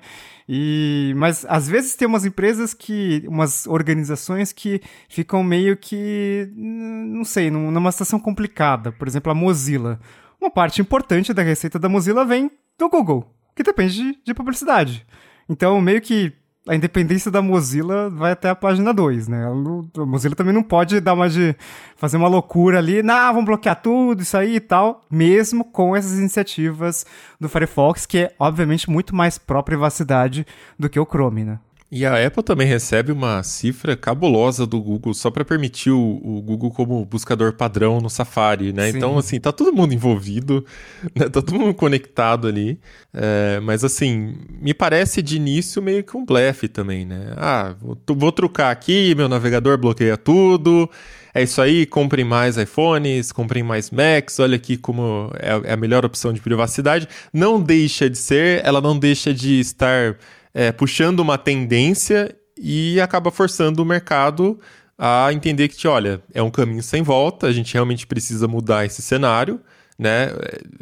[0.53, 7.25] E, mas às vezes tem umas empresas que, umas organizações que ficam meio que, não
[7.25, 8.91] sei, numa situação complicada.
[8.91, 10.01] Por exemplo, a Mozilla.
[10.41, 15.07] Uma parte importante da receita da Mozilla vem do Google, que depende de, de publicidade.
[15.49, 16.33] Então, meio que
[16.71, 19.45] a independência da Mozilla vai até a página 2, né?
[19.45, 21.53] A Mozilla também não pode dar uma de
[21.97, 26.17] fazer uma loucura ali, não, vamos bloquear tudo, isso aí e tal, mesmo com essas
[26.17, 27.05] iniciativas
[27.41, 30.47] do Firefox, que é obviamente muito mais pró-privacidade
[30.79, 31.59] do que o Chrome, né?
[31.93, 36.41] E a Apple também recebe uma cifra cabulosa do Google só para permitir o, o,
[36.41, 38.93] Google como buscador padrão no Safari, né?
[38.93, 38.97] Sim.
[38.97, 40.65] Então, assim, tá todo mundo envolvido,
[41.13, 41.25] né?
[41.29, 42.79] tá todo mundo conectado ali.
[43.13, 47.35] É, mas, assim, me parece de início meio que um blefe também, né?
[47.37, 50.89] Ah, vou, vou trucar aqui, meu navegador bloqueia tudo.
[51.35, 55.77] É isso aí, comprem mais iPhones, comprem mais Macs, olha aqui como é, é a
[55.77, 57.09] melhor opção de privacidade.
[57.33, 60.17] Não deixa de ser, ela não deixa de estar
[60.55, 64.61] é, puxando uma tendência e acaba forçando o mercado
[64.99, 69.01] a entender que, olha, é um caminho sem volta, a gente realmente precisa mudar esse
[69.01, 69.61] cenário,
[69.99, 70.29] né?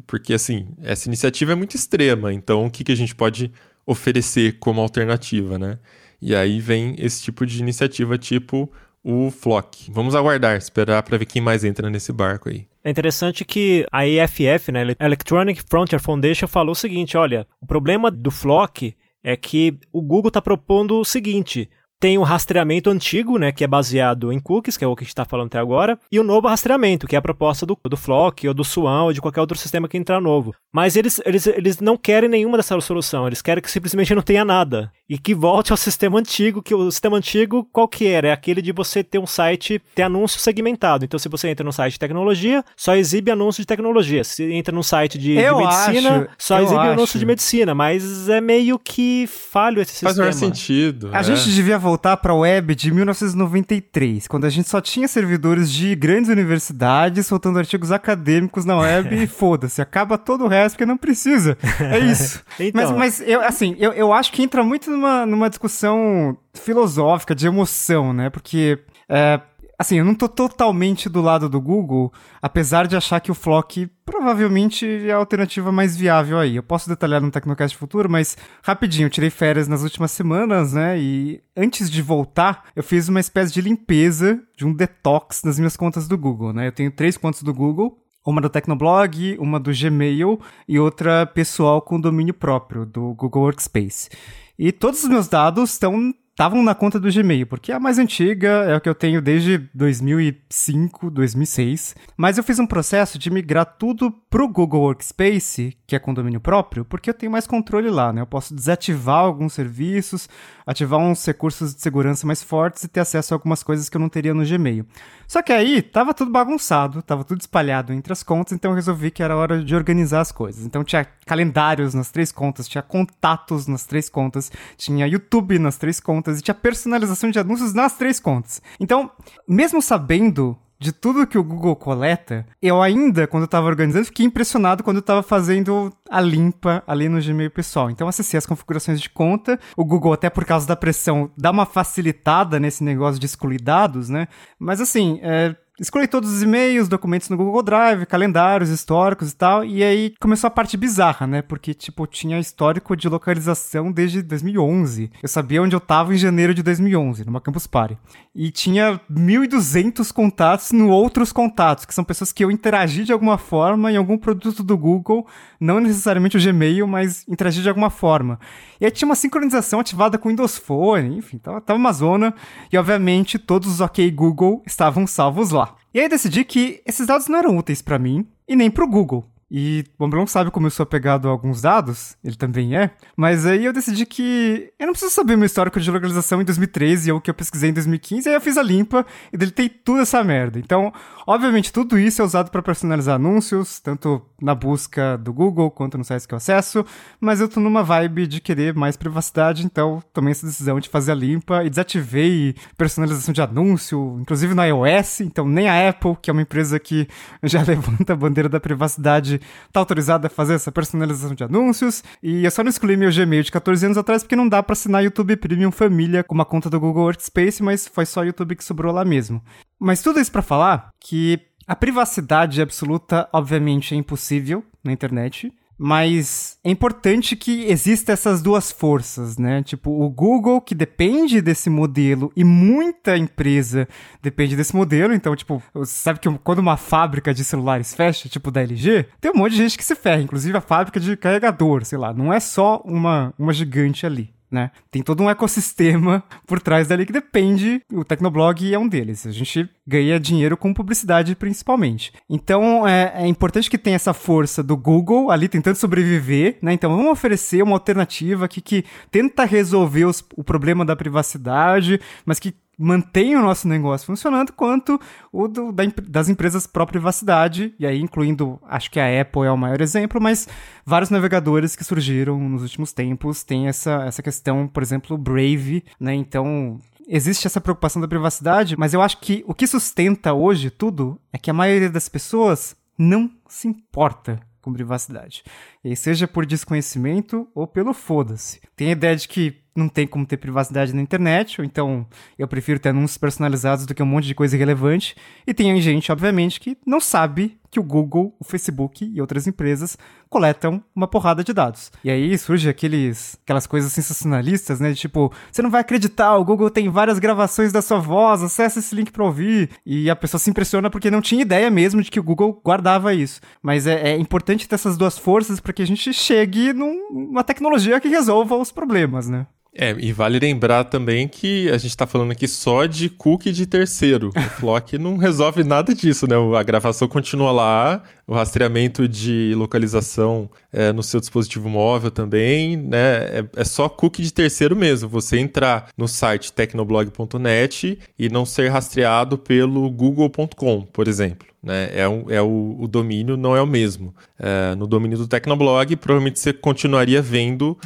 [0.06, 3.52] Porque, assim, essa iniciativa é muito extrema, então o que, que a gente pode
[3.86, 5.78] oferecer como alternativa, né?
[6.20, 8.70] E aí vem esse tipo de iniciativa, tipo
[9.02, 9.90] o Flock.
[9.92, 12.66] Vamos aguardar, esperar para ver quem mais entra nesse barco aí.
[12.84, 18.10] É interessante que a EFF, né, Electronic Frontier Foundation, falou o seguinte: olha, o problema
[18.10, 21.68] do Flock é que o Google está propondo o seguinte:
[22.00, 25.04] tem o rastreamento antigo, né, que é baseado em cookies, que é o que a
[25.04, 27.96] gente está falando até agora, e o novo rastreamento, que é a proposta do, do
[27.96, 30.54] Flock ou do Swan ou de qualquer outro sistema que entrar novo.
[30.72, 34.44] Mas eles, eles, eles não querem nenhuma dessa solução, eles querem que simplesmente não tenha
[34.44, 34.92] nada.
[35.08, 38.28] E que volte ao sistema antigo, que o sistema antigo qual que era?
[38.28, 41.04] É aquele de você ter um site, ter anúncio segmentado.
[41.04, 44.22] Então se você entra no site de tecnologia, só exibe anúncio de tecnologia.
[44.22, 46.90] Se entra no site de, de medicina, acho, só exibe acho.
[46.90, 47.74] anúncio de medicina.
[47.74, 50.30] Mas é meio que falho esse Faz sistema.
[50.30, 51.10] Faz mais sentido.
[51.12, 51.22] A é.
[51.22, 55.94] gente devia voltar para a web de 1993, quando a gente só tinha servidores de
[55.94, 60.98] grandes universidades soltando artigos acadêmicos na web e foda-se, acaba todo o resto porque não
[60.98, 61.56] precisa.
[61.80, 62.42] É isso.
[62.60, 62.96] então.
[62.98, 67.46] Mas, mas eu, assim, eu, eu acho que entra muito numa, numa discussão filosófica, de
[67.46, 68.28] emoção, né?
[68.28, 68.78] Porque.
[69.08, 69.40] É,
[69.78, 72.12] assim, eu não tô totalmente do lado do Google,
[72.42, 76.56] apesar de achar que o Flock provavelmente é a alternativa mais viável aí.
[76.56, 80.98] Eu posso detalhar no Tecnocast futuro, mas rapidinho, eu tirei férias nas últimas semanas, né?
[80.98, 85.76] E antes de voltar, eu fiz uma espécie de limpeza, de um detox nas minhas
[85.76, 86.66] contas do Google, né?
[86.66, 87.96] Eu tenho três contas do Google,
[88.26, 94.10] uma do Tecnoblog, uma do Gmail e outra pessoal com domínio próprio, do Google Workspace.
[94.58, 97.98] E todos os meus dados estão estavam na conta do Gmail, porque é a mais
[97.98, 101.96] antiga, é o que eu tenho desde 2005, 2006.
[102.16, 106.38] Mas eu fiz um processo de migrar tudo pro Google Workspace, que é com domínio
[106.38, 108.20] próprio, porque eu tenho mais controle lá, né?
[108.20, 110.28] Eu posso desativar alguns serviços,
[110.64, 114.00] ativar uns recursos de segurança mais fortes e ter acesso a algumas coisas que eu
[114.00, 114.86] não teria no Gmail.
[115.26, 119.10] Só que aí tava tudo bagunçado, tava tudo espalhado entre as contas, então eu resolvi
[119.10, 120.64] que era hora de organizar as coisas.
[120.64, 125.98] Então tinha calendários nas três contas, tinha contatos nas três contas, tinha YouTube nas três
[125.98, 128.60] contas e tinha personalização de anúncios nas três contas.
[128.78, 129.10] Então,
[129.46, 134.24] mesmo sabendo de tudo que o Google coleta, eu ainda, quando eu tava organizando, fiquei
[134.24, 137.90] impressionado quando eu tava fazendo a limpa ali no Gmail pessoal.
[137.90, 139.58] Então, acessei as configurações de conta.
[139.76, 144.08] O Google, até por causa da pressão, dá uma facilitada nesse negócio de excluir dados,
[144.08, 144.28] né?
[144.58, 149.64] Mas assim, é Escolhi todos os e-mails, documentos no Google Drive, calendários históricos e tal,
[149.64, 151.40] e aí começou a parte bizarra, né?
[151.40, 155.08] Porque, tipo, tinha histórico de localização desde 2011.
[155.22, 157.96] Eu sabia onde eu tava em janeiro de 2011, numa Campus Party.
[158.34, 163.38] E tinha 1.200 contatos no outros contatos, que são pessoas que eu interagi de alguma
[163.38, 165.28] forma em algum produto do Google,
[165.60, 168.40] não necessariamente o Gmail, mas interagi de alguma forma.
[168.80, 172.34] E aí tinha uma sincronização ativada com o Windows Phone, enfim, tava, tava uma zona,
[172.72, 175.67] e obviamente todos os OK Google estavam salvos lá.
[175.92, 178.88] E aí decidi que esses dados não eram úteis para mim e nem para o
[178.88, 179.24] Google.
[179.50, 183.46] E o Ambrão sabe como eu sou apegado a alguns dados, ele também é, mas
[183.46, 187.18] aí eu decidi que eu não preciso saber meu histórico de localização em 2013 ou
[187.18, 190.22] o que eu pesquisei em 2015, aí eu fiz a limpa e deletei tudo essa
[190.22, 190.58] merda.
[190.58, 190.92] Então,
[191.26, 196.04] obviamente, tudo isso é usado para personalizar anúncios, tanto na busca do Google quanto no
[196.04, 196.84] site que eu acesso,
[197.18, 201.12] mas eu tô numa vibe de querer mais privacidade, então tomei essa decisão de fazer
[201.12, 206.28] a limpa e desativei personalização de anúncio, inclusive no iOS, então nem a Apple, que
[206.28, 207.08] é uma empresa que
[207.42, 209.37] já levanta a bandeira da privacidade
[209.72, 212.02] tá autorizado a fazer essa personalização de anúncios.
[212.22, 214.72] E eu só não excluí meu Gmail de 14 anos atrás porque não dá para
[214.72, 218.64] assinar YouTube Premium Família com uma conta do Google Workspace, mas foi só YouTube que
[218.64, 219.42] sobrou lá mesmo.
[219.78, 225.52] Mas tudo isso para falar que a privacidade absoluta, obviamente, é impossível na internet.
[225.78, 229.62] Mas é importante que exista essas duas forças, né?
[229.62, 233.88] Tipo, o Google, que depende desse modelo, e muita empresa
[234.20, 235.14] depende desse modelo.
[235.14, 239.30] Então, tipo, você sabe que quando uma fábrica de celulares fecha, tipo da LG, tem
[239.30, 242.12] um monte de gente que se ferra, inclusive a fábrica de carregador, sei lá.
[242.12, 244.70] Não é só uma, uma gigante ali né?
[244.90, 249.26] Tem todo um ecossistema por trás dali que depende, o Tecnoblog é um deles.
[249.26, 252.12] A gente ganha dinheiro com publicidade principalmente.
[252.28, 256.72] Então é, é, importante que tenha essa força do Google ali tentando sobreviver, né?
[256.72, 262.38] Então vamos oferecer uma alternativa aqui que tenta resolver os, o problema da privacidade, mas
[262.38, 265.00] que mantém o nosso negócio funcionando, quanto
[265.32, 269.58] o do, da, das empresas pró-privacidade, e aí incluindo, acho que a Apple é o
[269.58, 270.48] maior exemplo, mas
[270.86, 275.84] vários navegadores que surgiram nos últimos tempos têm essa, essa questão, por exemplo, o Brave,
[275.98, 276.14] né?
[276.14, 276.78] Então,
[277.08, 281.38] existe essa preocupação da privacidade, mas eu acho que o que sustenta hoje tudo é
[281.38, 285.42] que a maioria das pessoas não se importa com privacidade.
[285.82, 288.60] E seja por desconhecimento ou pelo foda-se.
[288.76, 292.06] Tem a ideia de que não tem como ter privacidade na internet, então
[292.38, 295.16] eu prefiro ter anúncios personalizados do que um monte de coisa irrelevante.
[295.46, 299.98] E tem gente, obviamente, que não sabe que o Google, o Facebook e outras empresas
[300.28, 301.90] coletam uma porrada de dados.
[302.02, 304.90] E aí surge aqueles, aquelas coisas sensacionalistas, né?
[304.90, 308.78] De tipo, você não vai acreditar, o Google tem várias gravações da sua voz, acessa
[308.78, 309.70] esse link para ouvir.
[309.84, 313.14] E a pessoa se impressiona porque não tinha ideia mesmo de que o Google guardava
[313.14, 313.40] isso.
[313.62, 318.00] Mas é, é importante ter essas duas forças para que a gente chegue numa tecnologia
[318.00, 319.46] que resolva os problemas, né?
[319.74, 323.66] É, e vale lembrar também que a gente está falando aqui só de cookie de
[323.66, 324.30] terceiro.
[324.34, 326.34] O Flock não resolve nada disso, né?
[326.58, 332.98] A gravação continua lá, o rastreamento de localização é, no seu dispositivo móvel também, né?
[332.98, 335.08] É, é, só cookie de terceiro mesmo.
[335.08, 341.46] Você entrar no site tecnoblog.net e não ser rastreado pelo google.com, por exemplo.
[341.62, 341.90] Né?
[341.92, 344.14] É, um, é o, o, domínio não é o mesmo.
[344.38, 347.76] É, no domínio do Tecnoblog, provavelmente você continuaria vendo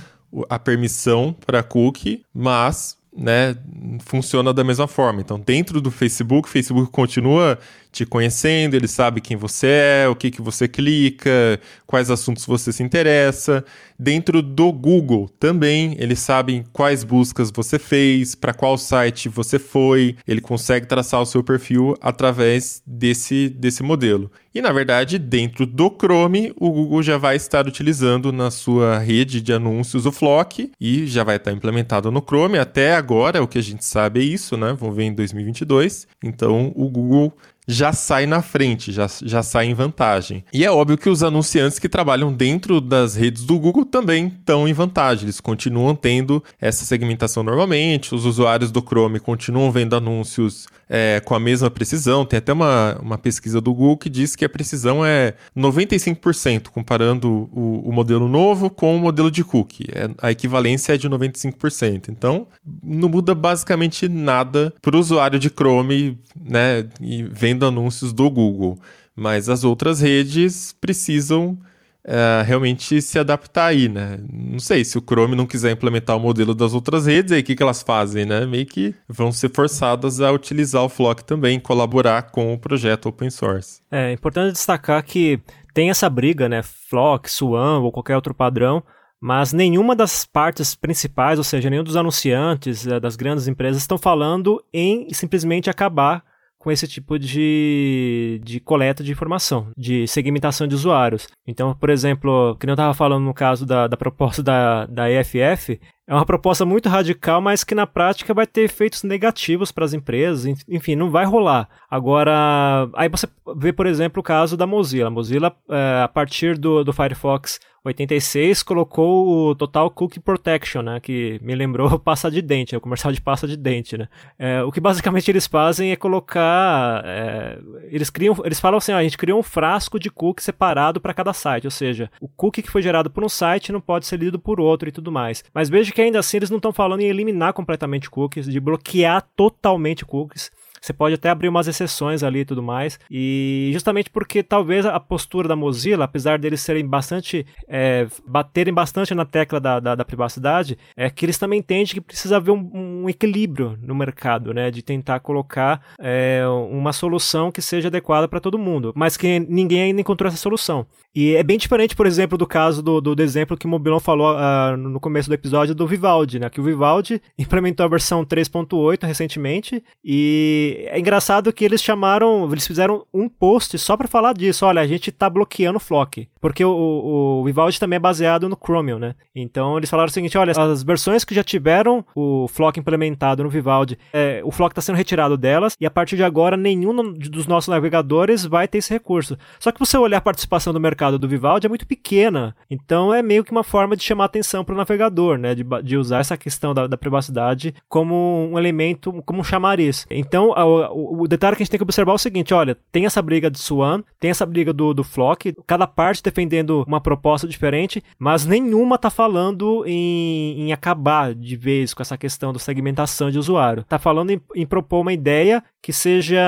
[0.49, 3.57] a permissão para cookie, mas né,
[4.01, 5.21] funciona da mesma forma.
[5.21, 7.59] Então, dentro do Facebook, o Facebook continua
[7.93, 12.73] te conhecendo, ele sabe quem você é, o que, que você clica, quais assuntos você
[12.73, 13.63] se interessa.
[13.99, 20.17] Dentro do Google também, eles sabem quais buscas você fez, para qual site você foi,
[20.27, 24.31] ele consegue traçar o seu perfil através desse, desse modelo.
[24.55, 29.41] E na verdade, dentro do Chrome, o Google já vai estar utilizando na sua rede
[29.41, 32.59] de anúncios o Flock e já vai estar implementado no Chrome.
[32.59, 34.75] Até agora, o que a gente sabe é isso, né?
[34.79, 36.07] Vamos ver em 2022.
[36.23, 37.33] Então, o Google
[37.67, 40.45] já sai na frente, já, já sai em vantagem.
[40.53, 44.67] E é óbvio que os anunciantes que trabalham dentro das redes do Google também estão
[44.67, 50.67] em vantagem, eles continuam tendo essa segmentação normalmente, os usuários do Chrome continuam vendo anúncios
[50.93, 52.27] é, com a mesma precisão.
[52.27, 57.49] Tem até uma, uma pesquisa do Google que diz que a precisão é 95%, comparando
[57.51, 59.87] o, o modelo novo com o modelo de cookie.
[59.91, 62.11] É, a equivalência é de 95%.
[62.11, 62.47] Então,
[62.83, 68.79] não muda basicamente nada para o usuário de Chrome, né, e vendo anúncios do Google.
[69.15, 71.59] Mas as outras redes precisam
[72.05, 74.19] é, realmente se adaptar aí, né?
[74.33, 77.45] Não sei, se o Chrome não quiser implementar o modelo das outras redes, aí o
[77.45, 78.45] que, que elas fazem, né?
[78.45, 83.31] Meio que vão ser forçadas a utilizar o Flock também, colaborar com o projeto open
[83.31, 83.81] source.
[83.91, 85.41] É importante destacar que
[85.73, 86.63] tem essa briga, né?
[86.63, 88.83] Flock, Swan ou qualquer outro padrão,
[89.21, 93.97] mas nenhuma das partes principais, ou seja, nenhum dos anunciantes é, das grandes empresas estão
[93.97, 96.25] falando em simplesmente acabar
[96.63, 101.27] com esse tipo de, de coleta de informação, de segmentação de usuários.
[101.45, 105.81] Então, por exemplo, que eu estava falando no caso da, da proposta da, da EFF,
[106.07, 109.93] é uma proposta muito radical, mas que na prática vai ter efeitos negativos para as
[109.93, 111.69] empresas, enfim, não vai rolar.
[111.91, 113.27] Agora, aí você
[113.57, 115.09] vê, por exemplo, o caso da Mozilla.
[115.09, 121.01] A Mozilla, é, a partir do, do Firefox 86 colocou o Total Cookie Protection, né,
[121.01, 124.09] que me lembrou pasta de dente, é o comercial de pasta de dente, né.
[124.39, 127.59] É, o que basicamente eles fazem é colocar, é,
[127.91, 131.15] eles criam, eles falam assim, ó, a gente criou um frasco de cookie separado para
[131.15, 134.19] cada site, ou seja, o cookie que foi gerado por um site não pode ser
[134.19, 135.45] lido por outro e tudo mais.
[135.53, 139.27] Mas veja que ainda assim eles não estão falando em eliminar completamente cookies, de bloquear
[139.37, 140.51] totalmente cookies.
[140.83, 142.99] Você pode até abrir umas exceções ali e tudo mais.
[143.09, 147.47] E justamente porque talvez a postura da Mozilla, apesar deles serem bastante.
[147.69, 152.01] É, baterem bastante na tecla da, da, da, privacidade, é que eles também entendem que
[152.01, 154.71] precisa haver um, um equilíbrio no mercado, né?
[154.71, 158.93] De tentar colocar é, uma solução que seja adequada para todo mundo.
[158.97, 160.85] Mas que ninguém ainda encontrou essa solução.
[161.15, 164.01] E é bem diferente, por exemplo, do caso do, do, do exemplo que o Mobilon
[164.01, 166.51] falou uh, no começo do episódio do Vivaldi, né?
[166.51, 172.67] Que o Vivaldi implementou a versão 3.8 recentemente e é engraçado que eles chamaram, eles
[172.67, 174.65] fizeram um post só para falar disso.
[174.67, 178.49] Olha, a gente tá bloqueando o Flock, porque o, o, o, Vivaldi também é baseado
[178.49, 179.15] no Chromium, né?
[179.35, 183.51] Então eles falaram o seguinte: olha, as versões que já tiveram o Flock implementado no
[183.51, 187.47] Vivaldi, é, o Flock está sendo retirado delas e a partir de agora nenhum dos
[187.47, 189.37] nossos navegadores vai ter esse recurso.
[189.59, 192.55] Só que você olhar a participação do mercado do Vivaldi é muito pequena.
[192.71, 195.55] Então é meio que uma forma de chamar atenção para o navegador, né?
[195.55, 200.07] De, de, usar essa questão da, da, privacidade como um elemento, como um chamariz.
[200.11, 203.07] Então o, o, detalhe que a gente tem que observar é o seguinte: olha, tem
[203.07, 207.47] essa briga de Swan, tem essa briga do, do Flock, cada parte defendendo uma proposta
[207.47, 213.31] diferente, mas nenhuma tá falando em, em acabar de vez com essa questão da segmentação
[213.31, 213.85] de usuário.
[213.85, 216.41] Tá falando em, em propor uma ideia que seja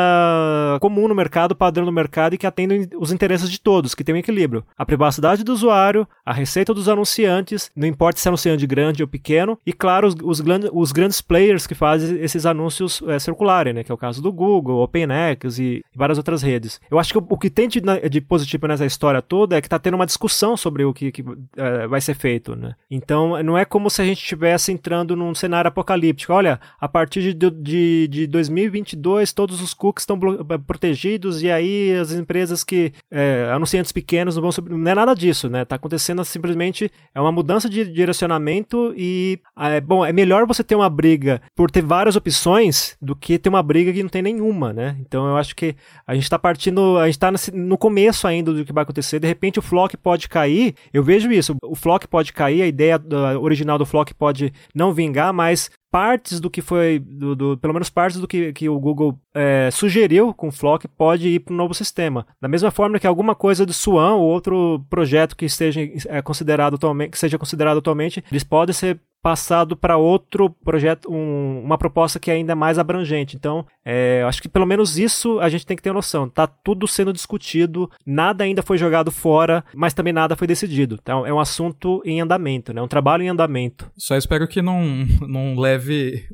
[0.80, 4.14] comum no mercado, padrão no mercado e que atenda os interesses de todos, que tem
[4.14, 4.64] um equilíbrio.
[4.78, 9.08] A privacidade do usuário, a receita dos anunciantes, não importa se é anunciante grande ou
[9.08, 10.42] pequeno, e claro, os, os,
[10.72, 14.30] os grandes players que fazem esses anúncios é, circularem, né, que é o caso do
[14.30, 16.78] Google, OpenX e várias outras redes.
[16.90, 19.78] Eu acho que o, que tem de, de, positivo nessa história toda é que está
[19.78, 21.24] tendo uma discussão sobre o que, que
[21.56, 22.74] é, vai ser feito, né?
[22.90, 26.34] Então, não é como se a gente estivesse entrando num cenário apocalíptico.
[26.34, 30.18] Olha, a partir de, de, de 2022, todos os cookies estão
[30.50, 34.70] é, protegidos e aí as empresas que é, anunciantes pequenos não vão subir.
[34.76, 35.64] Não é nada disso, né?
[35.64, 40.74] Tá acontecendo simplesmente é uma mudança de direcionamento e é, bom, é melhor você ter
[40.74, 44.96] uma briga por ter várias opções do que ter uma briga não tem nenhuma, né?
[45.00, 45.74] Então eu acho que
[46.06, 49.18] a gente está partindo, a gente está no começo ainda do que vai acontecer.
[49.18, 50.74] De repente o Flock pode cair.
[50.92, 51.56] Eu vejo isso.
[51.62, 53.00] O Flock pode cair, a ideia
[53.40, 57.88] original do Flock pode não vingar, mas partes do que foi, do, do, pelo menos
[57.88, 61.56] partes do que, que o Google é, sugeriu com o Flock pode ir para o
[61.56, 62.26] novo sistema.
[62.42, 66.74] Da mesma forma que alguma coisa do Swan ou outro projeto que esteja é, considerado
[66.74, 72.20] atualmente, que seja considerado atualmente, eles podem ser passado para outro projeto, um, uma proposta
[72.20, 73.36] que é ainda mais abrangente.
[73.36, 76.28] Então, é, acho que pelo menos isso a gente tem que ter noção.
[76.28, 80.98] Tá tudo sendo discutido, nada ainda foi jogado fora, mas também nada foi decidido.
[81.00, 82.82] Então, é um assunto em andamento, né?
[82.82, 83.90] Um trabalho em andamento.
[83.96, 84.84] Só espero que não,
[85.26, 85.83] não leve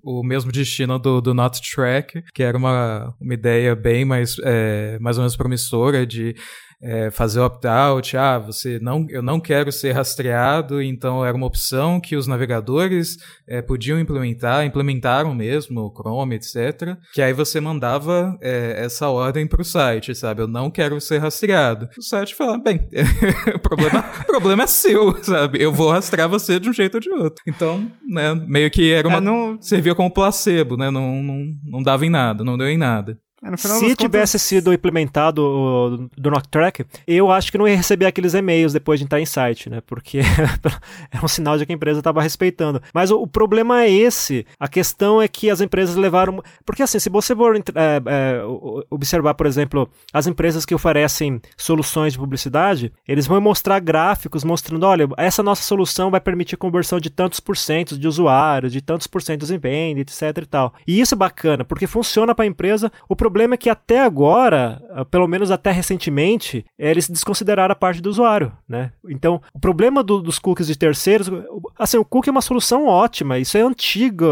[0.03, 4.99] o mesmo destino do, do Not Track, que era uma, uma ideia bem mais, é,
[5.01, 6.35] mais ou menos promissora de
[6.83, 12.01] é, fazer opt-out, ah, você não, eu não quero ser rastreado, então era uma opção
[12.01, 13.17] que os navegadores
[13.47, 16.97] é, podiam implementar, implementaram mesmo, o Chrome, etc.
[17.13, 20.43] Que aí você mandava é, essa ordem para o site, sabe?
[20.43, 21.89] Eu não quero ser rastreado.
[21.99, 22.89] O site fala, bem,
[23.55, 25.63] o problema, problema é seu, sabe?
[25.63, 27.43] Eu vou rastrear você de um jeito ou de outro.
[27.47, 29.19] Então, né, meio que era uma.
[29.19, 29.61] É, não...
[29.61, 30.91] servia como placebo, né?
[30.91, 33.19] Não, não, não dava em nada, não deu em nada.
[33.43, 34.43] É, Se tivesse contas...
[34.43, 36.31] sido implementado o, do
[37.07, 39.81] eu acho que não ia receber aqueles e-mails depois de entrar em site, né?
[39.87, 40.21] Porque
[41.11, 42.83] é um sinal de que a empresa estava respeitando.
[42.93, 44.47] Mas o, o, problema é esse.
[44.59, 46.43] A questão é que as empresas levaram.
[46.67, 48.43] Porque assim, se você for é, é,
[48.91, 54.85] observar, por exemplo, as empresas que oferecem soluções de publicidade, eles vão mostrar gráficos mostrando:
[54.85, 59.07] olha, essa nossa solução vai permitir conversão de tantos por cento de usuários, de tantos
[59.07, 60.75] por cento em venda, etc e tal.
[60.87, 62.93] E isso é bacana, porque funciona para a empresa.
[63.09, 68.01] O problema é que até agora, ah, pelo menos até recentemente, eles desconsideraram a parte
[68.01, 68.93] do usuário, né?
[69.09, 71.31] Então, o problema do, dos cookies de terceiros,
[71.79, 74.27] assim, o cookie é uma solução ótima, isso é antigo,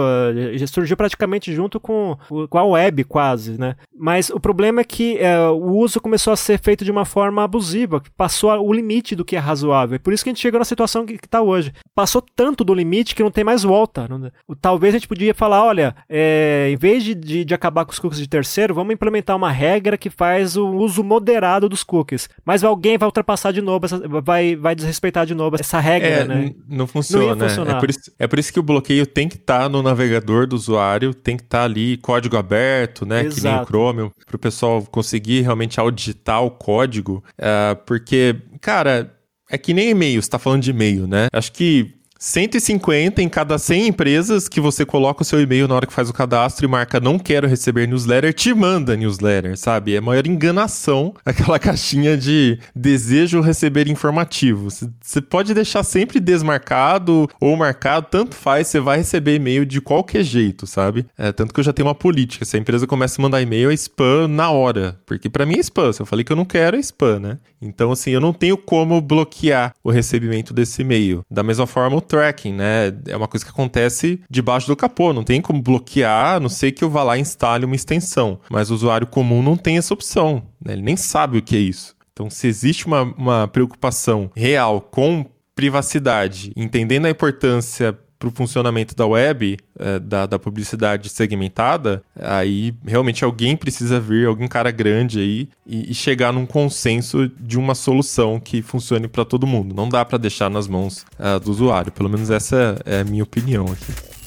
[0.66, 2.16] surgiu praticamente junto com,
[2.48, 3.76] com a web quase, né?
[3.96, 7.42] Mas o problema é que é, o uso começou a ser feito de uma forma
[7.42, 9.96] abusiva, passou o limite do que é razoável.
[9.96, 11.72] É por isso que a gente chegou na situação que está hoje.
[11.94, 14.06] Passou tanto do limite que não tem mais volta.
[14.08, 14.30] Não,
[14.60, 17.98] talvez a gente podia falar, olha, é, em vez de, de, de acabar com os
[17.98, 22.28] cookies de terceiro, vamos vamos implementar uma regra que faz o uso moderado dos cookies.
[22.44, 26.24] Mas alguém vai ultrapassar de novo, essa, vai, vai desrespeitar de novo essa regra, é,
[26.24, 26.54] né?
[26.66, 27.34] Não funciona.
[27.34, 29.82] Não é, por isso, é por isso que o bloqueio tem que estar tá no
[29.82, 33.24] navegador do usuário, tem que estar tá ali código aberto, né?
[33.24, 33.36] Exato.
[33.36, 37.22] Que nem o Chromium, para o pessoal conseguir realmente auditar o código.
[37.38, 39.14] Uh, porque, cara,
[39.50, 41.28] é que nem e-mail, você tá falando de e-mail, né?
[41.32, 45.86] Acho que 150 em cada 100 empresas que você coloca o seu e-mail na hora
[45.86, 49.94] que faz o cadastro e marca não quero receber newsletter, te manda newsletter, sabe?
[49.94, 54.68] É a maior enganação aquela caixinha de desejo receber informativo.
[55.00, 60.24] Você pode deixar sempre desmarcado ou marcado, tanto faz, você vai receber e-mail de qualquer
[60.24, 61.06] jeito, sabe?
[61.16, 63.70] É, tanto que eu já tenho uma política, se a empresa começa a mandar e-mail
[63.70, 66.44] é spam na hora, porque para mim é spam, se eu falei que eu não
[66.44, 67.38] quero é spam, né?
[67.62, 71.24] Então assim, eu não tenho como bloquear o recebimento desse e-mail.
[71.30, 72.92] Da mesma forma, tracking, né?
[73.06, 76.72] É uma coisa que acontece debaixo do capô, não tem como bloquear, a não sei
[76.72, 78.40] que eu vá lá e instale uma extensão.
[78.50, 80.72] Mas o usuário comum não tem essa opção, né?
[80.72, 81.94] Ele nem sabe o que é isso.
[82.12, 85.24] Então, se existe uma, uma preocupação real com
[85.54, 92.74] privacidade, entendendo a importância para o funcionamento da web, é, da, da, publicidade segmentada, aí
[92.84, 97.74] realmente alguém precisa vir, algum cara grande aí, e, e chegar num consenso de uma
[97.74, 99.74] solução que funcione para todo mundo.
[99.74, 101.92] Não dá para deixar nas mãos uh, do usuário.
[101.92, 104.17] Pelo menos essa é a minha opinião aqui.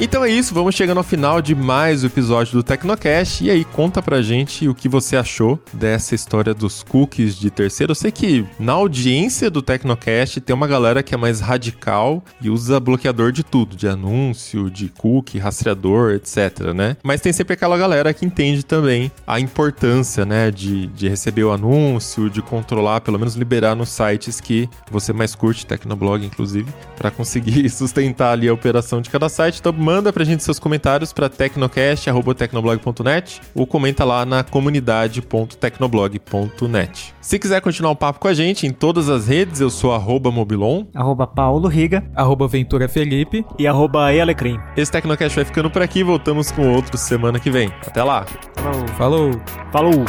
[0.00, 3.44] Então é isso, vamos chegando ao final de mais um episódio do Tecnocast.
[3.44, 7.90] E aí, conta pra gente o que você achou dessa história dos cookies de terceiro.
[7.90, 12.48] Eu sei que na audiência do Tecnocast tem uma galera que é mais radical e
[12.48, 16.96] usa bloqueador de tudo, de anúncio, de cookie, rastreador, etc, né?
[17.02, 21.50] Mas tem sempre aquela galera que entende também a importância, né, de, de receber o
[21.50, 27.10] anúncio, de controlar, pelo menos liberar nos sites que você mais curte, Tecnoblog inclusive, para
[27.10, 29.58] conseguir sustentar ali a operação de cada site.
[29.58, 37.14] Então, manda pra gente seus comentários para tecnocast.tecnoblog.net ou comenta lá na comunidade.tecnoblog.net.
[37.22, 39.94] Se quiser continuar o um papo com a gente em todas as redes, eu sou
[39.94, 44.60] arroba Mobilon, arroba Paulo Riga, arroba Ventura Felipe e arroba Ealecrim.
[44.76, 47.72] Esse Tecnocast vai ficando por aqui, voltamos com outro semana que vem.
[47.86, 48.26] Até lá!
[48.56, 48.86] Falou!
[48.98, 49.30] Falou!
[49.72, 50.04] Falou.